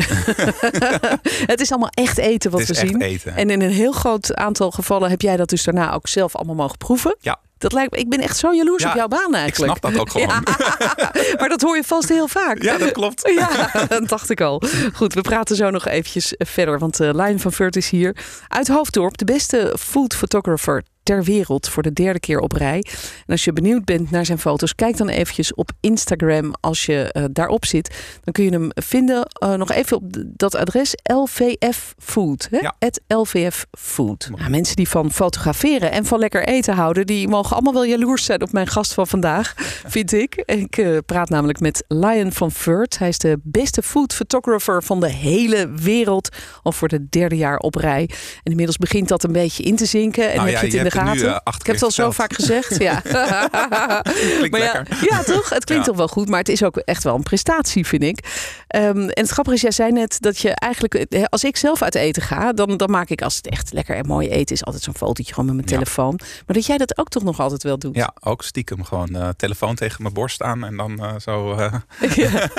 het 1.54 1.62
is 1.62 1.70
allemaal 1.72 1.90
echt 1.94 2.18
eten 2.18 2.52
wat 2.52 2.60
het 2.60 2.70
is 2.70 2.76
we 2.76 2.84
echt 2.84 2.92
zien. 2.92 3.02
eten. 3.02 3.36
En 3.36 3.50
in 3.50 3.62
een 3.62 3.72
heel 3.72 3.92
groot 3.92 4.36
aantal 4.36 4.72
gevallen 4.72 5.10
heb 5.10 5.22
jij 5.22 5.38
dat 5.38 5.50
dus 5.50 5.64
daarna 5.64 5.94
ook 5.94 6.08
zelf 6.08 6.36
allemaal 6.36 6.56
mogen 6.56 6.78
proeven. 6.78 7.16
Ja. 7.20 7.40
Dat 7.58 7.74
lijkt 7.74 7.92
me, 7.92 7.98
ik 7.98 8.10
ben 8.10 8.20
echt 8.20 8.38
zo 8.38 8.54
jaloers 8.54 8.84
Ja, 8.84 8.90
op 8.90 8.96
jouw 8.96 9.08
baan 9.08 9.30
ik 9.30 9.36
eigenlijk. 9.36 9.78
snap 9.78 9.92
dat 9.92 10.02
ook 10.02 10.10
gewoon. 10.10 10.28
Ja. 10.28 10.42
maar 11.40 11.50
dat 11.50 11.62
hoor 11.62 11.76
je 11.76 11.84
vast 11.84 12.10
heel 12.10 12.28
vaak. 12.28 12.62
Ja, 12.62 12.78
dat 12.78 12.92
klopt. 12.92 13.32
Ja, 13.36 13.72
dat 13.88 14.08
dacht 14.10 14.30
ik 14.30 14.42
al. 14.42 14.62
Goed, 14.94 15.14
we 15.14 15.22
praten 15.22 15.56
zo 15.56 15.70
nog 15.70 15.86
eventjes 15.86 16.34
verder. 16.38 16.80
Want 16.80 17.02
uh, 17.02 17.14
Lijn 17.14 17.40
van 17.40 17.52
Vert 17.52 17.76
is 17.76 17.90
hier 17.90 18.16
uit 18.48 18.68
Hoofddorp. 18.68 19.18
De 19.18 19.26
beste 19.26 19.76
food 19.80 20.16
photographer 20.16 20.84
ter 21.08 21.24
wereld 21.24 21.70
voor 21.70 21.84
de 21.84 21.94
derde 21.94 22.20
keer 22.20 22.40
op 22.40 22.52
rij. 22.52 22.86
En 23.26 23.32
als 23.32 23.44
je 23.44 23.54
benieuwd 23.54 23.86
bent 23.86 24.12
naar 24.12 24.26
zijn 24.26 24.40
foto's, 24.40 24.76
kijk 24.76 24.98
dan 24.98 25.10
eventjes 25.10 25.54
op 25.54 25.72
Instagram. 25.80 26.54
Als 26.60 26.86
je 26.86 27.14
uh, 27.18 27.24
daarop 27.32 27.66
zit, 27.66 27.96
dan 28.24 28.34
kun 28.34 28.44
je 28.44 28.52
hem 28.52 28.70
vinden. 28.74 29.28
Uh, 29.44 29.54
nog 29.54 29.72
even 29.72 29.98
op 29.98 30.04
dat 30.26 30.56
adres 30.56 30.94
LVF 31.04 31.94
Food. 31.98 32.48
Hè? 32.52 32.58
Ja. 32.58 32.76
LVF 33.08 33.66
Food. 33.72 34.30
Nou, 34.36 34.50
mensen 34.50 34.76
die 34.76 34.90
van 34.90 35.12
fotograferen 35.12 35.92
en 35.92 36.06
van 36.06 36.20
lekker 36.20 36.48
eten 36.48 36.74
houden, 36.74 37.06
die 37.06 37.28
mogen 37.28 37.54
allemaal 37.54 37.74
wel 37.74 37.86
jaloers 37.86 38.26
zijn 38.26 38.42
op 38.42 38.52
mijn 38.52 38.68
gast 38.68 38.94
van 38.94 39.08
vandaag, 39.08 39.54
vind 39.96 40.14
ik. 40.14 40.36
Ik 40.46 40.78
uh, 40.78 40.98
praat 41.06 41.30
namelijk 41.30 41.60
met 41.60 41.84
Lion 41.88 42.32
van 42.32 42.52
Vert. 42.52 42.98
Hij 43.00 43.08
is 43.08 43.18
de 43.18 43.40
beste 43.44 43.82
food 43.82 44.14
photographer 44.14 44.84
van 44.84 45.00
de 45.00 45.10
hele 45.10 45.70
wereld. 45.70 46.30
Al 46.64 46.72
voor 46.72 46.88
de 46.88 47.10
derde 47.10 47.36
jaar 47.36 47.58
op 47.58 47.76
rij. 47.76 48.10
En 48.44 48.52
inmiddels 48.52 48.78
begint 48.78 49.08
dat 49.08 49.24
een 49.24 49.32
beetje 49.32 49.64
in 49.64 49.76
te 49.76 49.86
zinken. 49.86 50.30
En 50.30 50.36
Nou 50.36 50.50
heb 50.50 50.56
ja, 50.56 50.60
je 50.60 50.66
het 50.66 50.74
je 50.74 50.78
in 50.78 50.84
de 50.84 50.97
nu, 51.04 51.10
gaten. 51.10 51.26
uh, 51.26 51.38
acht 51.44 51.60
ik 51.60 51.66
heb 51.66 51.76
het 51.76 51.84
al 51.84 51.92
zo 51.92 52.12
vaak 52.12 52.34
gezegd. 52.34 52.78
Ja. 52.78 53.02
Klinkt 53.02 54.52
maar 54.52 54.60
ja, 54.62 54.74
lekker. 54.74 54.98
ja, 55.10 55.24
toch? 55.24 55.50
Het 55.50 55.64
klinkt 55.66 55.86
Ja. 55.86 55.90
toch 55.92 55.98
wel 55.98 56.08
goed, 56.08 56.30
maar 56.30 56.40
het 56.40 56.50
is 56.50 56.64
ook 56.64 56.78
echt 56.78 57.04
wel 57.04 57.16
een 57.16 57.24
prestatie, 57.24 57.86
vind 57.88 58.04
ik. 58.04 58.20
Ehm, 58.68 58.86
en 58.98 59.10
het 59.24 59.30
grappige 59.30 59.56
is, 59.56 59.62
jij 59.62 59.72
zei 59.72 59.92
net 59.92 60.18
dat 60.22 60.38
je 60.38 60.50
eigenlijk, 60.50 60.94
eh, 60.94 61.24
als 61.30 61.44
ik 61.44 61.58
zelf 61.58 61.82
uit 61.82 61.96
eten 61.96 62.22
ga, 62.22 62.54
dan, 62.54 62.78
dan 62.78 62.90
maak 62.92 63.10
ik 63.10 63.22
als 63.22 63.36
het 63.36 63.50
echt 63.50 63.74
lekker 63.74 63.96
en 63.96 64.06
mooi 64.08 64.30
eten 64.30 64.56
is, 64.56 64.66
altijd 64.66 64.84
zo'n 64.84 64.96
fotootje 64.98 65.34
gewoon 65.34 65.46
met 65.46 65.56
mijn 65.56 65.68
Ja. 65.68 65.74
telefoon. 65.78 66.16
Maar 66.46 66.56
dat 66.56 66.66
jij 66.66 66.78
dat 66.78 66.98
ook 66.98 67.10
toch 67.10 67.24
nog 67.24 67.40
altijd 67.40 67.64
wel 67.64 67.78
doet. 67.80 67.96
Ja, 67.96 68.14
ook 68.20 68.44
stiekem 68.44 68.84
gewoon 68.84 69.16
eh, 69.16 69.30
telefoon 69.38 69.76
tegen 69.76 70.02
mijn 70.02 70.14
borst 70.14 70.42
aan 70.42 70.64
en 70.66 70.78
dan 70.78 71.00
eh, 71.04 71.14
zo. 71.20 71.54
eh, 71.54 71.74
ja. 72.16 72.30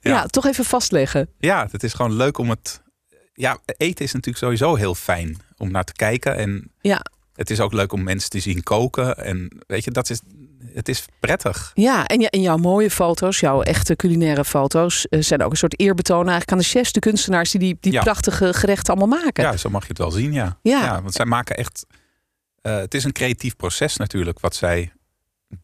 Ja. 0.00 0.10
Ja, 0.14 0.26
toch 0.26 0.46
even 0.46 0.64
vastleggen. 0.64 1.28
ja, 1.38 1.68
het 1.70 1.82
is 1.82 1.92
gewoon 1.92 2.12
leuk 2.12 2.38
om 2.38 2.50
het. 2.50 2.82
Ja, 3.34 3.58
eten 3.76 4.04
is 4.04 4.12
natuurlijk 4.12 4.44
sowieso 4.44 4.74
heel 4.74 4.94
fijn 4.94 5.36
om 5.56 5.70
naar 5.70 5.84
te 5.84 5.92
kijken. 5.92 6.36
En 6.36 6.72
Ja. 6.80 7.00
Het 7.38 7.50
is 7.50 7.60
ook 7.60 7.72
leuk 7.72 7.92
om 7.92 8.02
mensen 8.02 8.30
te 8.30 8.40
zien 8.40 8.62
koken. 8.62 9.16
En 9.16 9.58
weet 9.66 9.84
je, 9.84 9.90
dat 9.90 10.10
is, 10.10 10.20
het 10.74 10.88
is 10.88 11.04
prettig. 11.20 11.70
Ja, 11.74 12.06
en, 12.06 12.20
en 12.20 12.40
jouw 12.40 12.56
mooie 12.56 12.90
foto's, 12.90 13.40
jouw 13.40 13.62
echte 13.62 13.96
culinaire 13.96 14.44
foto's, 14.44 15.06
eh, 15.08 15.22
zijn 15.22 15.42
ook 15.42 15.50
een 15.50 15.56
soort 15.56 15.80
eerbetoon 15.80 16.20
eigenlijk 16.28 16.52
aan 16.52 16.58
de 16.58 16.64
chefs, 16.64 16.92
de 16.92 17.00
kunstenaars 17.00 17.50
die 17.50 17.60
die, 17.60 17.76
die 17.80 17.92
Ja. 17.92 18.02
prachtige 18.02 18.54
gerechten 18.54 18.94
allemaal 18.96 19.20
maken. 19.22 19.44
Ja, 19.44 19.56
zo 19.56 19.68
mag 19.70 19.82
je 19.82 19.88
het 19.88 19.98
wel 19.98 20.10
zien, 20.10 20.32
ja. 20.32 20.58
Ja. 20.62 21.02
want 21.02 21.14
zij 21.14 21.24
maken 21.24 21.56
echt. 21.56 21.86
eh, 22.60 22.76
het 22.76 22.94
is 22.94 23.04
een 23.04 23.12
creatief 23.12 23.56
proces 23.56 23.96
natuurlijk 23.96 24.40
wat 24.40 24.54
zij 24.54 24.92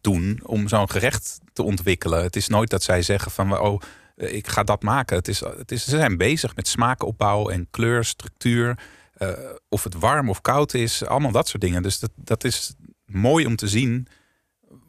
doen 0.00 0.40
om 0.42 0.68
zo'n 0.68 0.90
gerecht 0.90 1.38
te 1.52 1.62
ontwikkelen. 1.62 2.22
Het 2.22 2.36
is 2.36 2.48
nooit 2.48 2.70
dat 2.70 2.82
zij 2.82 3.02
zeggen 3.02 3.30
van 3.30 3.58
oh, 3.60 3.80
eh, 4.16 4.34
ik 4.34 4.48
ga 4.48 4.62
dat 4.62 4.82
maken. 4.82 5.16
Het 5.16 5.28
is, 5.28 5.40
het 5.40 5.72
is, 5.72 5.84
ze 5.84 5.90
zijn 5.96 6.16
bezig 6.16 6.56
met 6.56 6.68
smaakopbouw 6.68 7.48
en 7.48 7.66
kleur, 7.70 8.04
structuur. 8.04 8.78
Eh, 9.14 9.28
of 9.68 9.84
het 9.84 9.94
warm 9.94 10.28
of 10.28 10.40
koud 10.40 10.74
is, 10.74 11.04
allemaal 11.04 11.32
dat 11.32 11.48
soort 11.48 11.62
dingen. 11.62 11.82
Dus 11.82 11.98
dat, 11.98 12.10
dat 12.14 12.44
is 12.44 12.74
mooi 13.04 13.46
om 13.46 13.56
te 13.56 13.68
zien 13.68 14.06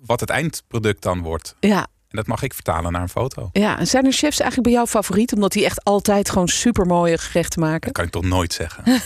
wat 0.06 0.20
het 0.20 0.30
eindproduct 0.30 1.02
dan 1.02 1.22
wordt. 1.22 1.56
Ja, 1.60 1.88
En 2.08 2.18
dat 2.18 2.28
mag 2.28 2.42
ik 2.42 2.54
vertalen 2.54 2.92
naar 2.92 3.02
een 3.02 3.10
foto. 3.10 3.50
ja. 3.52 3.80
En 3.80 3.88
zijn 3.88 4.06
er 4.06 4.12
chefs 4.12 4.40
eigenlijk 4.40 4.70
bij 4.70 4.78
jou 4.78 4.88
favoriet, 4.88 5.34
omdat 5.34 5.52
die 5.52 5.66
echt 5.66 5.84
altijd 5.84 6.30
gewoon 6.30 6.48
super 6.48 6.86
mooie 6.86 7.18
gerechten 7.18 7.62
maken? 7.62 7.82
Dat 7.82 7.92
kan 7.92 8.06
ik 8.06 8.12
toch 8.12 8.24
nooit 8.24 8.54
zeggen. 8.54 8.84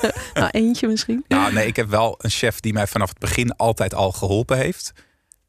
nou, 0.40 0.48
eentje 0.50 0.88
misschien. 0.88 1.24
Nou, 1.28 1.52
nee, 1.52 1.66
ik 1.66 1.76
heb 1.76 1.88
wel 1.88 2.14
een 2.18 2.30
chef 2.30 2.60
die 2.60 2.72
mij 2.72 2.86
vanaf 2.86 3.08
het 3.08 3.18
begin 3.18 3.56
altijd 3.56 3.94
al 3.94 4.12
geholpen 4.12 4.56
heeft. 4.56 4.92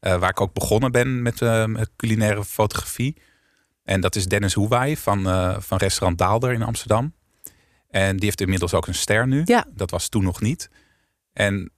Eh, 0.00 0.16
waar 0.16 0.30
ik 0.30 0.40
ook 0.40 0.52
begonnen 0.52 0.92
ben 0.92 1.22
met, 1.22 1.40
met 1.66 1.90
culinaire 1.96 2.44
fotografie. 2.44 3.16
En 3.84 4.00
dat 4.00 4.16
is 4.16 4.26
Dennis 4.26 4.54
Hoewaai 4.54 4.96
van, 4.96 5.22
van 5.62 5.78
restaurant 5.78 6.18
Daalder 6.18 6.52
in 6.52 6.62
Amsterdam. 6.62 7.14
En 7.90 8.16
die 8.16 8.24
heeft 8.24 8.40
inmiddels 8.40 8.74
ook 8.74 8.86
een 8.86 8.94
ster 8.94 9.26
nu. 9.26 9.42
Ja. 9.44 9.64
Dat 9.74 9.90
was 9.90 10.08
toen 10.08 10.22
nog 10.22 10.40
niet. 10.40 10.70
En 11.32 11.70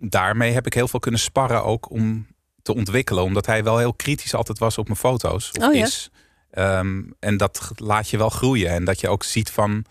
daarmee 0.00 0.52
heb 0.52 0.66
ik 0.66 0.74
heel 0.74 0.88
veel 0.88 1.00
kunnen 1.00 1.20
sparren 1.20 1.64
ook 1.64 1.90
om 1.90 2.26
te 2.62 2.74
ontwikkelen. 2.74 3.22
Omdat 3.24 3.46
hij 3.46 3.64
wel 3.64 3.78
heel 3.78 3.94
kritisch 3.94 4.34
altijd 4.34 4.58
was 4.58 4.78
op 4.78 4.84
mijn 4.86 4.98
foto's. 4.98 5.50
Of 5.52 5.64
Oh 5.68 5.74
ja? 5.74 5.84
is. 5.84 6.10
Ehm, 6.50 7.02
en 7.18 7.36
dat 7.36 7.70
laat 7.74 8.08
je 8.10 8.16
wel 8.18 8.28
groeien. 8.28 8.70
En 8.70 8.84
dat 8.84 9.00
je 9.00 9.08
ook 9.08 9.24
ziet 9.24 9.50
van, 9.50 9.84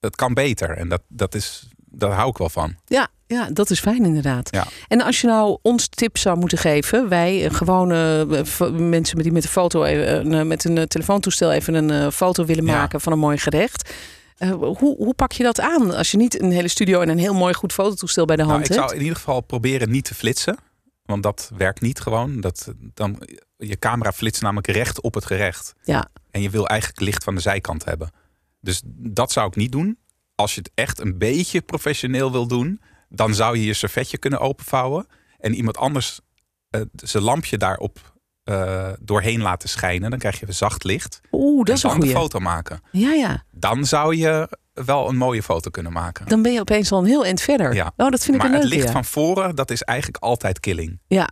het 0.00 0.16
kan 0.16 0.34
beter. 0.34 0.70
En 0.70 0.88
dat, 0.88 1.02
dat 1.08 1.34
is, 1.34 1.68
daar 1.76 2.10
hou 2.12 2.28
ik 2.30 2.36
wel 2.36 2.48
van. 2.48 2.74
Ja, 2.86 3.08
ja, 3.26 3.48
dat 3.52 3.70
is 3.70 3.80
fijn 3.80 4.04
inderdaad. 4.04 4.48
Ja. 4.52 4.66
En 4.88 5.00
als 5.00 5.20
je 5.20 5.26
nou 5.26 5.58
ons 5.62 5.88
tips 5.88 6.20
zou 6.20 6.38
moeten 6.38 6.58
geven, 6.58 7.08
wij 7.08 7.44
eh, 7.44 7.54
gewone 7.54 8.26
eh, 8.58 8.70
mensen 8.70 9.18
die 9.18 9.32
met 9.32 9.44
een 9.44 9.50
foto, 9.50 9.84
even, 9.84 10.32
eh, 10.32 10.42
met 10.44 10.64
een 10.64 10.88
telefoontoestel 10.88 11.52
even 11.52 11.74
een 11.74 12.12
foto 12.12 12.44
willen 12.44 12.64
Ja. 12.66 12.72
maken 12.76 13.00
van 13.00 13.12
een 13.12 13.18
mooi 13.18 13.38
gerecht. 13.38 13.94
Eh, 14.36 14.50
hoe, 14.50 14.96
hoe 14.96 15.14
pak 15.14 15.32
je 15.32 15.42
dat 15.42 15.60
aan 15.60 15.94
als 15.94 16.10
je 16.10 16.16
niet 16.16 16.40
een 16.42 16.50
hele 16.52 16.68
studio 16.68 17.00
en 17.00 17.08
een 17.08 17.18
heel 17.18 17.34
mooi 17.34 17.54
goed 17.54 17.72
fototoestel 17.72 18.24
bij 18.24 18.36
de 18.36 18.42
Nou, 18.42 18.54
hand 18.54 18.66
ik 18.66 18.72
zou 18.72 18.84
hebt? 18.86 18.96
in 18.96 19.02
ieder 19.02 19.18
geval 19.18 19.40
proberen 19.40 19.90
niet 19.90 20.04
te 20.04 20.14
flitsen. 20.14 20.56
Want 21.02 21.22
dat 21.22 21.50
werkt 21.56 21.80
niet 21.80 22.00
gewoon. 22.00 22.40
Dat, 22.40 22.72
dan, 22.94 23.28
je 23.56 23.78
camera 23.78 24.12
flitst 24.12 24.42
namelijk 24.42 24.66
recht 24.66 25.00
op 25.00 25.14
het 25.14 25.24
gerecht. 25.24 25.74
Ja. 25.82 26.08
En 26.30 26.42
je 26.42 26.50
wil 26.50 26.66
eigenlijk 26.66 27.00
licht 27.00 27.24
van 27.24 27.34
de 27.34 27.40
zijkant 27.40 27.84
hebben. 27.84 28.10
Dus 28.60 28.82
dat 28.86 29.32
zou 29.32 29.46
ik 29.46 29.56
niet 29.56 29.72
doen. 29.72 29.98
Als 30.34 30.54
je 30.54 30.60
het 30.60 30.70
echt 30.74 31.00
een 31.00 31.18
beetje 31.18 31.60
professioneel 31.60 32.32
wil 32.32 32.46
doen, 32.46 32.80
dan 33.08 33.34
zou 33.34 33.58
je 33.58 33.64
je 33.64 33.74
servetje 33.74 34.18
kunnen 34.18 34.40
openvouwen 34.40 35.06
en 35.38 35.54
iemand 35.54 35.76
anders 35.76 36.20
eh, 36.70 36.80
zijn 36.94 37.22
lampje 37.22 37.58
daarop 37.58 38.11
eh, 38.44 38.88
doorheen 39.00 39.42
laten 39.42 39.68
schijnen. 39.68 40.10
Dan 40.10 40.18
krijg 40.18 40.40
je 40.40 40.52
zacht 40.52 40.84
licht. 40.84 41.20
Oeh, 41.32 41.64
dat 41.64 41.76
is 41.76 41.82
een 41.82 41.90
dan 41.90 42.00
de 42.00 42.06
goeie. 42.06 42.20
foto 42.20 42.38
maken. 42.38 42.80
Ja, 42.90 43.12
ja. 43.12 43.44
Dan 43.50 43.84
zou 43.84 44.16
je 44.16 44.58
wel 44.72 45.08
een 45.08 45.16
mooie 45.16 45.42
foto 45.42 45.70
kunnen 45.70 45.92
maken. 45.92 46.28
Dan 46.28 46.42
ben 46.42 46.52
je 46.52 46.60
opeens 46.60 46.92
al 46.92 46.98
een 46.98 47.06
heel 47.06 47.24
eind 47.24 47.40
verder. 47.40 47.74
Ja. 47.74 47.92
Oh, 47.96 48.10
dat 48.10 48.24
vind 48.24 48.36
ik 48.36 48.42
maar 48.42 48.52
een 48.52 48.60
het 48.60 48.62
leuke. 48.62 48.76
licht 48.76 48.86
ja. 48.86 48.92
van 48.92 49.04
voren, 49.04 49.54
dat 49.54 49.70
is 49.70 49.82
eigenlijk 49.82 50.22
altijd 50.24 50.60
killing. 50.60 51.00
Ja. 51.06 51.28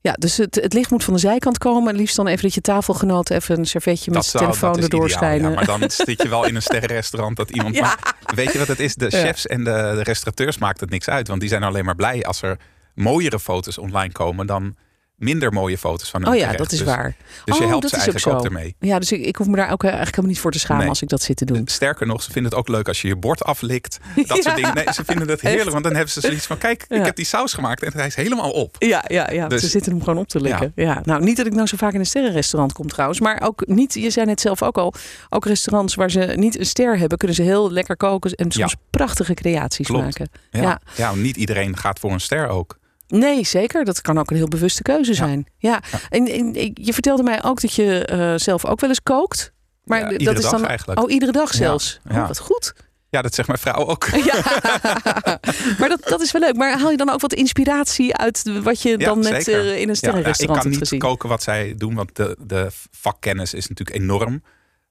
Ja, 0.00 0.12
dus 0.12 0.36
het, 0.36 0.54
het 0.54 0.72
licht 0.72 0.90
moet 0.90 1.04
van 1.04 1.14
de 1.14 1.20
zijkant 1.20 1.58
komen. 1.58 1.94
Liefst 1.94 2.16
dan 2.16 2.26
even 2.26 2.42
dat 2.42 2.54
je 2.54 2.60
tafelgenoot 2.60 3.30
even 3.30 3.58
een 3.58 3.66
servetje 3.66 4.10
met 4.10 4.24
zijn 4.24 4.42
telefoon 4.42 4.72
dat 4.72 4.82
erdoor 4.82 5.04
ideaal, 5.04 5.22
ja. 5.22 5.26
schijnen. 5.26 5.54
Maar 5.54 5.64
dan 5.64 5.90
zit 6.06 6.22
je 6.22 6.28
wel 6.28 6.44
in 6.44 6.54
een 6.54 6.62
sterrenrestaurant 6.62 7.36
dat 7.36 7.50
iemand... 7.50 7.74
Ja. 7.74 7.82
Maar 7.82 8.34
weet 8.34 8.52
je 8.52 8.58
wat 8.58 8.68
het 8.68 8.80
is? 8.80 8.94
De 8.94 9.10
chefs 9.10 9.46
en 9.46 9.64
de, 9.64 9.70
de 9.70 10.02
restaurateurs 10.02 10.58
maakt 10.58 10.80
het 10.80 10.90
niks 10.90 11.08
uit. 11.08 11.28
Want 11.28 11.40
die 11.40 11.48
zijn 11.48 11.62
alleen 11.62 11.84
maar 11.84 11.94
blij 11.94 12.24
als 12.24 12.42
er 12.42 12.58
mooiere 12.94 13.40
foto's 13.40 13.78
online 13.78 14.12
komen... 14.12 14.46
dan 14.46 14.76
minder 15.18 15.52
mooie 15.52 15.78
foto's 15.78 16.10
van 16.10 16.22
hun 16.22 16.32
Oh 16.32 16.38
ja, 16.38 16.52
dat 16.52 16.72
is 16.72 16.78
Dus- 16.78 16.86
waar. 16.86 17.16
Dus 17.44 17.56
je 17.58 17.62
Oh, 17.62 17.68
helpt 17.68 17.82
dat 17.82 17.90
ze 17.90 17.96
ook 17.96 18.02
eigenlijk 18.02 18.38
ook, 18.38 18.44
ermee. 18.44 18.76
Ja, 18.78 18.98
dus 18.98 19.12
ik, 19.12 19.24
ik 19.24 19.36
hoef 19.36 19.46
me 19.46 19.56
daar 19.56 19.70
ook 19.70 19.82
eh, 19.82 19.86
eigenlijk 19.88 20.10
helemaal 20.10 20.30
niet 20.30 20.40
voor 20.42 20.50
te 20.52 20.58
schamen 20.58 20.80
Nee. 20.80 20.88
als 20.88 21.02
ik 21.02 21.08
dat 21.08 21.22
zit 21.22 21.36
te 21.36 21.44
doen. 21.44 21.62
Sterker 21.68 22.06
nog, 22.06 22.22
ze 22.22 22.32
vinden 22.32 22.50
het 22.50 22.60
ook 22.60 22.68
leuk 22.68 22.88
als 22.88 23.02
je 23.02 23.08
je 23.08 23.16
bord 23.16 23.44
aflikt. 23.44 23.98
Dat 24.16 24.26
Ja. 24.36 24.42
soort 24.42 24.54
dingen. 24.56 24.74
Nee, 24.74 24.92
ze 24.92 25.04
vinden 25.04 25.28
het 25.28 25.40
heerlijk. 25.40 25.62
Echt? 25.62 25.72
Want 25.72 25.84
dan 25.84 25.94
hebben 25.94 26.12
ze 26.12 26.20
zoiets 26.20 26.46
van... 26.46 26.58
Kijk, 26.58 26.84
Ja. 26.88 26.96
ik 26.96 27.04
heb 27.04 27.16
die 27.16 27.24
saus 27.24 27.52
gemaakt 27.52 27.82
en 27.82 27.92
hij 27.94 28.06
is 28.06 28.14
helemaal 28.14 28.50
op. 28.50 28.76
Ja, 28.78 29.04
ja, 29.08 29.30
ja. 29.30 29.48
Dus- 29.48 29.60
ze 29.60 29.68
zitten 29.68 29.92
hem 29.92 30.02
gewoon 30.02 30.18
op 30.18 30.28
te 30.28 30.40
likken. 30.40 30.72
Ja. 30.74 31.00
Nou, 31.04 31.22
niet 31.24 31.36
dat 31.36 31.46
ik 31.46 31.52
nou 31.54 31.66
zo 31.66 31.76
vaak 31.76 31.92
in 31.92 32.00
een 32.00 32.06
sterrenrestaurant 32.06 32.72
kom 32.72 32.88
trouwens. 32.88 33.20
Maar 33.20 33.40
ook 33.42 33.66
niet, 33.66 33.94
je 33.94 34.10
zei 34.10 34.26
net 34.26 34.40
zelf 34.40 34.62
ook 34.62 34.78
al, 34.78 34.94
ook 35.28 35.44
restaurants 35.44 35.94
waar 35.94 36.10
ze 36.10 36.20
niet 36.36 36.58
een 36.58 36.66
ster 36.66 36.98
hebben, 36.98 37.18
kunnen 37.18 37.36
ze 37.36 37.42
heel 37.42 37.70
lekker 37.72 37.96
koken 37.96 38.30
en 38.32 38.50
soms 38.52 38.74
prachtige 38.90 39.34
creaties 39.34 39.86
Klopt. 39.86 40.04
maken. 40.04 40.28
Ja. 40.50 40.80
Ja. 40.96 41.14
niet 41.14 41.36
iedereen 41.36 41.76
gaat 41.76 41.98
voor 41.98 42.12
een 42.12 42.20
ster 42.20 42.48
ook. 42.48 42.78
Nee, 43.08 43.44
zeker. 43.46 43.84
Dat 43.84 44.00
kan 44.00 44.18
ook 44.18 44.30
een 44.30 44.36
heel 44.36 44.48
bewuste 44.48 44.82
keuze 44.82 45.14
zijn. 45.14 45.46
Ja. 45.58 45.80
En, 46.08 46.26
en 46.28 46.52
je 46.74 46.92
vertelde 46.92 47.22
mij 47.22 47.44
ook 47.44 47.60
dat 47.60 47.72
je 47.74 48.04
eh, 48.04 48.32
zelf 48.36 48.64
ook 48.66 48.80
wel 48.80 48.88
eens 48.90 49.02
kookt. 49.02 49.52
Maar 49.84 50.00
Ja, 50.12 50.18
dat 50.18 50.36
is 50.36 50.42
dag 50.42 50.50
dan 50.50 50.66
eigenlijk. 50.66 51.00
Oh, 51.02 51.10
iedere 51.10 51.32
dag 51.32 51.54
zelfs. 51.54 52.00
ja. 52.10 52.20
Oh, 52.20 52.26
wat 52.26 52.38
goed. 52.38 52.72
Ja, 53.10 53.22
dat 53.22 53.34
zegt 53.34 53.48
mijn 53.48 53.60
vrouw 53.60 53.86
ook. 53.86 54.06
Ja, 54.30 54.34
maar 55.78 55.88
dat, 55.88 56.00
dat 56.04 56.20
is 56.20 56.32
wel 56.32 56.40
leuk. 56.42 56.56
Maar 56.56 56.78
haal 56.78 56.90
je 56.90 56.96
dan 56.96 57.10
ook 57.10 57.20
wat 57.20 57.32
inspiratie 57.34 58.14
uit 58.16 58.42
wat 58.62 58.82
je 58.82 58.88
Ja, 58.88 58.96
dan 58.96 59.18
net 59.18 59.44
zeker. 59.44 59.60
eh, 59.60 59.76
in 59.76 59.82
een 59.82 59.88
Ja, 59.88 59.94
sterrenrestaurant 59.94 60.56
ik 60.58 60.62
kan 60.62 60.70
niet 60.70 60.78
gezien? 60.78 60.98
koken 60.98 61.28
wat 61.28 61.42
zij 61.42 61.74
doen, 61.76 61.94
want 61.94 62.16
de, 62.16 62.36
de 62.40 62.68
vakkennis 62.90 63.54
is 63.54 63.68
natuurlijk 63.68 63.98
enorm. 63.98 64.42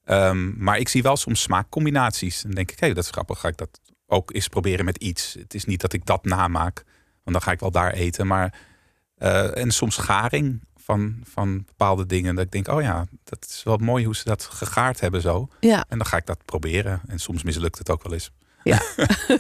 Ehm, 0.04 0.64
maar 0.64 0.78
ik 0.78 0.90
zie 0.90 1.04
wel 1.04 1.18
soms 1.18 1.42
smaakcombinaties. 1.42 2.42
Dan 2.42 2.52
denk 2.52 2.72
ik, 2.72 2.80
hé, 2.80 2.94
dat 2.94 3.04
is 3.04 3.10
grappig. 3.10 3.40
Ga 3.40 3.48
ik 3.48 3.58
dat 3.58 3.80
ook 4.08 4.34
eens 4.34 4.48
proberen 4.48 4.86
met 4.86 4.98
iets. 4.98 5.36
Het 5.40 5.54
is 5.54 5.66
niet 5.66 5.82
dat 5.82 5.94
ik 5.94 6.06
dat 6.06 6.26
namaak, 6.26 6.84
want 7.28 7.40
dan 7.40 7.42
ga 7.42 7.52
ik 7.52 7.60
wel 7.60 7.72
daar 7.72 7.94
eten. 7.94 8.28
Maar 8.28 8.54
eh, 9.18 9.58
en 9.58 9.72
soms 9.72 9.98
garing 9.98 10.62
van, 10.76 11.16
van 11.24 11.64
bepaalde 11.66 12.06
dingen. 12.06 12.36
Dat 12.36 12.46
ik 12.46 12.52
denk, 12.52 12.68
oh 12.68 12.82
ja, 12.82 13.06
dat 13.24 13.46
is 13.50 13.64
wel 13.64 13.78
mooi 13.78 14.06
hoe 14.06 14.16
ze 14.16 14.24
dat 14.24 14.44
gegaard 14.44 15.00
hebben 15.00 15.22
zo. 15.22 15.48
Ja, 15.60 15.86
En 15.90 15.98
dan 15.98 16.08
ga 16.08 16.18
ik 16.18 16.26
dat 16.26 16.46
proberen. 16.46 17.02
En 17.08 17.20
soms 17.20 17.44
mislukt 17.44 17.78
het 17.78 17.90
ook 17.90 18.04
wel 18.04 18.14
eens. 18.14 18.32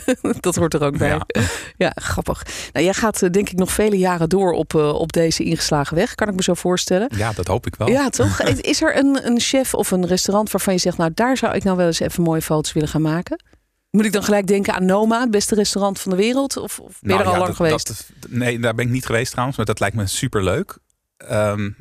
dat 0.40 0.56
hoort 0.56 0.74
er 0.74 0.84
ook 0.84 0.98
bij. 0.98 1.08
Ja, 1.08 1.26
Ja. 1.78 1.92
grappig. 1.96 2.46
Nou, 2.74 2.86
jij 2.86 2.94
gaat 2.94 3.22
eh, 3.22 3.30
denk 3.30 3.50
ik 3.50 3.58
nog 3.58 3.72
vele 3.72 3.98
jaren 3.98 4.30
door 4.30 4.52
op, 4.52 4.76
eh, 4.76 4.94
op 4.94 5.14
deze 5.14 5.44
ingeslagen 5.44 5.96
weg. 5.96 6.16
Kan 6.16 6.28
ik 6.28 6.36
me 6.36 6.44
zo 6.44 6.54
voorstellen. 6.54 7.12
Ja, 7.16 7.32
dat 7.34 7.48
hoop 7.48 7.66
ik 7.66 7.76
wel. 7.76 7.90
Ja, 7.90 8.10
toch? 8.10 8.42
Is 8.42 8.82
er 8.82 8.98
een, 8.98 9.20
een 9.28 9.40
chef 9.40 9.74
of 9.74 9.92
een 9.92 10.06
restaurant 10.08 10.52
waarvan 10.52 10.74
je 10.74 10.80
zegt... 10.80 10.98
nou, 10.98 11.12
daar 11.14 11.38
zou 11.38 11.56
ik 11.56 11.64
nou 11.64 11.78
wel 11.78 11.86
eens 11.88 12.00
even 12.00 12.24
mooie 12.24 12.42
foto's 12.42 12.74
willen 12.74 12.90
gaan 12.90 13.02
maken? 13.02 13.44
Moet 13.98 14.06
ik 14.06 14.12
dan 14.14 14.24
gelijk 14.24 14.48
denken 14.48 14.74
aan 14.74 14.86
Noma, 14.86 15.20
het 15.20 15.32
beste 15.32 15.56
restaurant 15.56 16.00
van 16.00 16.12
de 16.12 16.18
wereld? 16.18 16.58
Of, 16.58 16.80
of 16.80 17.00
ben 17.00 17.00
je 17.02 17.08
Nou 17.08 17.20
er 17.22 17.26
al 17.28 17.32
ja, 17.34 17.38
lang 17.38 17.48
dat- 17.48 17.56
geweest? 17.68 17.88
dat- 17.88 18.30
nee, 18.32 18.60
daar 18.60 18.76
ben 18.76 18.86
ik 18.86 18.92
niet 18.92 19.06
geweest 19.06 19.30
trouwens, 19.32 19.58
maar 19.58 19.66
dat 19.66 19.80
lijkt 19.80 19.96
me 19.96 20.08
super 20.08 20.44
leuk. 20.44 20.78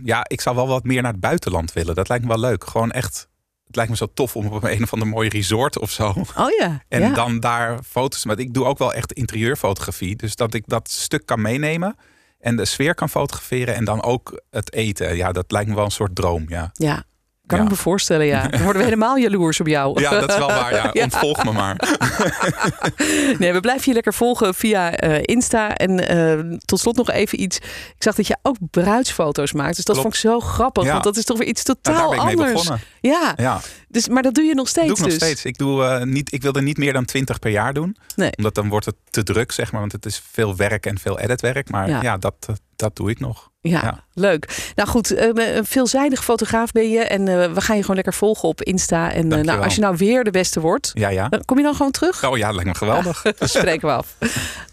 ja, 0.04 0.24
ik 0.28 0.40
zou 0.40 0.56
wel 0.56 0.66
wat 0.68 0.84
meer 0.84 1.02
naar 1.02 1.12
het 1.12 1.20
buitenland 1.20 1.72
willen. 1.72 1.94
Dat 1.94 2.08
lijkt 2.08 2.24
me 2.24 2.30
wel 2.30 2.40
leuk. 2.40 2.64
Gewoon 2.64 2.90
echt. 2.90 3.28
Het 3.66 3.76
lijkt 3.76 3.90
me 3.90 3.96
zo 3.96 4.06
tof 4.14 4.36
om 4.36 4.46
op 4.46 4.62
een 4.64 4.82
of 4.82 4.92
ander 4.92 5.08
mooi 5.08 5.28
resort 5.28 5.78
of 5.78 5.90
zo. 5.90 6.08
oh 6.36 6.50
ja. 6.58 6.82
En 6.88 7.00
ja. 7.00 7.14
dan 7.14 7.40
daar 7.40 7.82
foto's. 7.82 8.24
Maar 8.24 8.38
ik 8.38 8.54
doe 8.54 8.64
ook 8.64 8.78
wel 8.78 8.92
echt 8.92 9.12
interieurfotografie. 9.12 10.16
Dus 10.16 10.36
dat 10.36 10.54
ik 10.54 10.62
dat 10.66 10.90
stuk 10.90 11.26
kan 11.26 11.40
meenemen. 11.40 11.96
En 12.38 12.56
de 12.56 12.64
sfeer 12.64 12.94
kan 12.94 13.08
fotograferen. 13.08 13.74
En 13.74 13.84
dan 13.84 14.02
ook 14.02 14.40
het 14.50 14.72
eten. 14.72 15.16
Ja, 15.16 15.32
dat 15.32 15.50
lijkt 15.52 15.68
me 15.68 15.74
wel 15.74 15.84
een 15.84 15.90
soort 15.90 16.14
droom. 16.14 16.44
Ja, 16.48 16.70
Ja, 16.72 17.04
kan 17.46 17.58
Ja. 17.58 17.64
ik 17.64 17.70
me 17.70 17.76
voorstellen, 17.76 18.26
ja. 18.26 18.46
Dan 18.48 18.62
worden 18.62 18.78
we 18.82 18.88
helemaal 18.88 19.16
jaloers 19.16 19.60
op 19.60 19.66
jou. 19.66 20.00
ja 20.00 20.10
dat 20.10 20.28
is 20.30 20.36
wel 20.38 20.46
waar. 20.46 20.74
Ja. 20.74 20.90
Ja. 20.92 21.02
Ontvolg 21.02 21.44
me 21.44 21.52
maar. 21.52 21.76
Nee, 23.38 23.52
we 23.52 23.60
blijven 23.60 23.84
je 23.88 23.92
lekker 23.94 24.14
volgen 24.14 24.54
via 24.54 24.92
eh, 24.96 25.18
Insta. 25.22 25.74
En 25.74 26.08
eh, 26.08 26.56
tot 26.64 26.80
slot 26.80 26.96
nog 26.96 27.10
even 27.10 27.40
iets. 27.42 27.56
Ik 27.56 27.94
zag 27.98 28.14
dat 28.14 28.26
je 28.26 28.36
ook 28.42 28.56
bruidsfoto's 28.70 29.52
maakt. 29.52 29.76
Dus 29.76 29.84
dat 29.84 29.96
Klopt. 29.96 30.00
vond 30.00 30.14
ik 30.14 30.20
zo 30.40 30.40
grappig. 30.48 30.84
Ja. 30.84 30.92
Want 30.92 31.04
dat 31.04 31.16
is 31.16 31.24
toch 31.24 31.38
weer 31.38 31.46
iets 31.48 31.62
totaal 31.62 31.94
daar 32.10 32.18
ben 32.24 32.28
ik 32.28 32.38
mee 32.38 32.46
anders. 32.46 32.68
Ja, 33.00 33.32
Ja, 33.36 33.60
dus, 33.88 34.08
maar 34.08 34.22
dat 34.22 34.34
doe 34.34 34.44
je 34.44 34.54
nog 34.54 34.68
steeds 34.68 34.86
doe 34.86 34.96
ik 34.96 35.02
nog 35.02 35.10
dus. 35.10 35.18
steeds. 35.22 35.44
Ik, 35.44 35.58
doe, 35.58 35.84
eh, 35.84 36.02
niet, 36.02 36.32
ik 36.32 36.42
wil 36.42 36.52
er 36.52 36.62
niet 36.62 36.76
meer 36.76 36.92
dan 36.92 37.04
20 37.04 37.38
per 37.38 37.50
jaar 37.50 37.72
doen. 37.74 37.96
Nee. 38.16 38.30
Omdat 38.36 38.54
dan 38.54 38.68
wordt 38.68 38.86
het 38.86 38.96
te 39.10 39.22
druk, 39.22 39.52
zeg 39.52 39.72
maar. 39.72 39.80
Want 39.80 39.92
het 39.92 40.06
is 40.06 40.22
veel 40.32 40.56
werk 40.56 40.86
en 40.86 40.98
veel 40.98 41.18
editwerk. 41.18 41.70
Maar 41.70 41.88
Ja. 42.02 42.16
dat, 42.16 42.34
dat 42.76 42.96
doe 42.96 43.10
ik 43.10 43.20
nog. 43.20 43.50
Ja, 43.66 43.80
Ja. 43.82 44.04
leuk. 44.14 44.70
Nou 44.74 44.88
goed, 44.88 45.10
eh, 45.14 45.28
een 45.56 45.66
veelzijdig 45.66 46.24
fotograaf 46.24 46.72
ben 46.72 46.90
je. 46.90 47.00
En 47.00 47.28
eh, 47.28 47.52
we 47.52 47.60
gaan 47.60 47.74
je 47.74 47.80
gewoon 47.80 47.96
lekker 47.96 48.14
volgen 48.14 48.48
op 48.48 48.62
Insta. 48.62 49.12
En 49.12 49.32
eh, 49.32 49.40
nou, 49.44 49.62
als 49.62 49.74
je 49.74 49.80
nou 49.80 49.96
weer 49.96 50.24
de 50.24 50.30
beste 50.30 50.60
wordt, 50.60 50.90
Ja, 50.94 51.08
ja. 51.08 51.28
dan 51.28 51.44
kom 51.44 51.56
je 51.58 51.62
dan 51.62 51.74
gewoon 51.74 51.92
terug? 51.92 52.24
Oh 52.24 52.36
ja, 52.38 52.50
lijkt 52.50 52.68
me 52.68 52.74
geweldig. 52.74 53.22
Dat 53.38 53.50
spreken 53.50 53.88
we 53.88 53.94
af. 53.94 54.14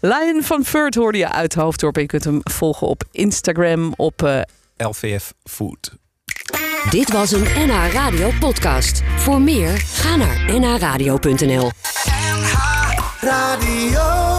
Lion 0.00 0.42
van 0.42 0.64
Furt 0.64 0.94
hoorde 0.94 1.18
je 1.18 1.30
uit 1.32 1.54
Hoofddorp. 1.54 1.94
En 1.96 2.02
je 2.02 2.08
kunt 2.08 2.24
hem 2.24 2.40
volgen 2.42 2.86
op 2.86 3.02
Instagram, 3.10 3.92
op 3.96 4.22
eh, 4.22 4.40
LVF 4.76 5.32
Food. 5.44 5.92
Dit 6.90 7.12
was 7.12 7.32
een 7.32 7.42
NH 7.56 7.92
Radio 7.92 8.30
podcast. 8.40 9.02
Voor 9.16 9.40
meer, 9.40 9.70
ga 9.78 10.16
naar 10.16 10.58
nhradio.nl. 10.60 11.70
Radio. 13.20 14.33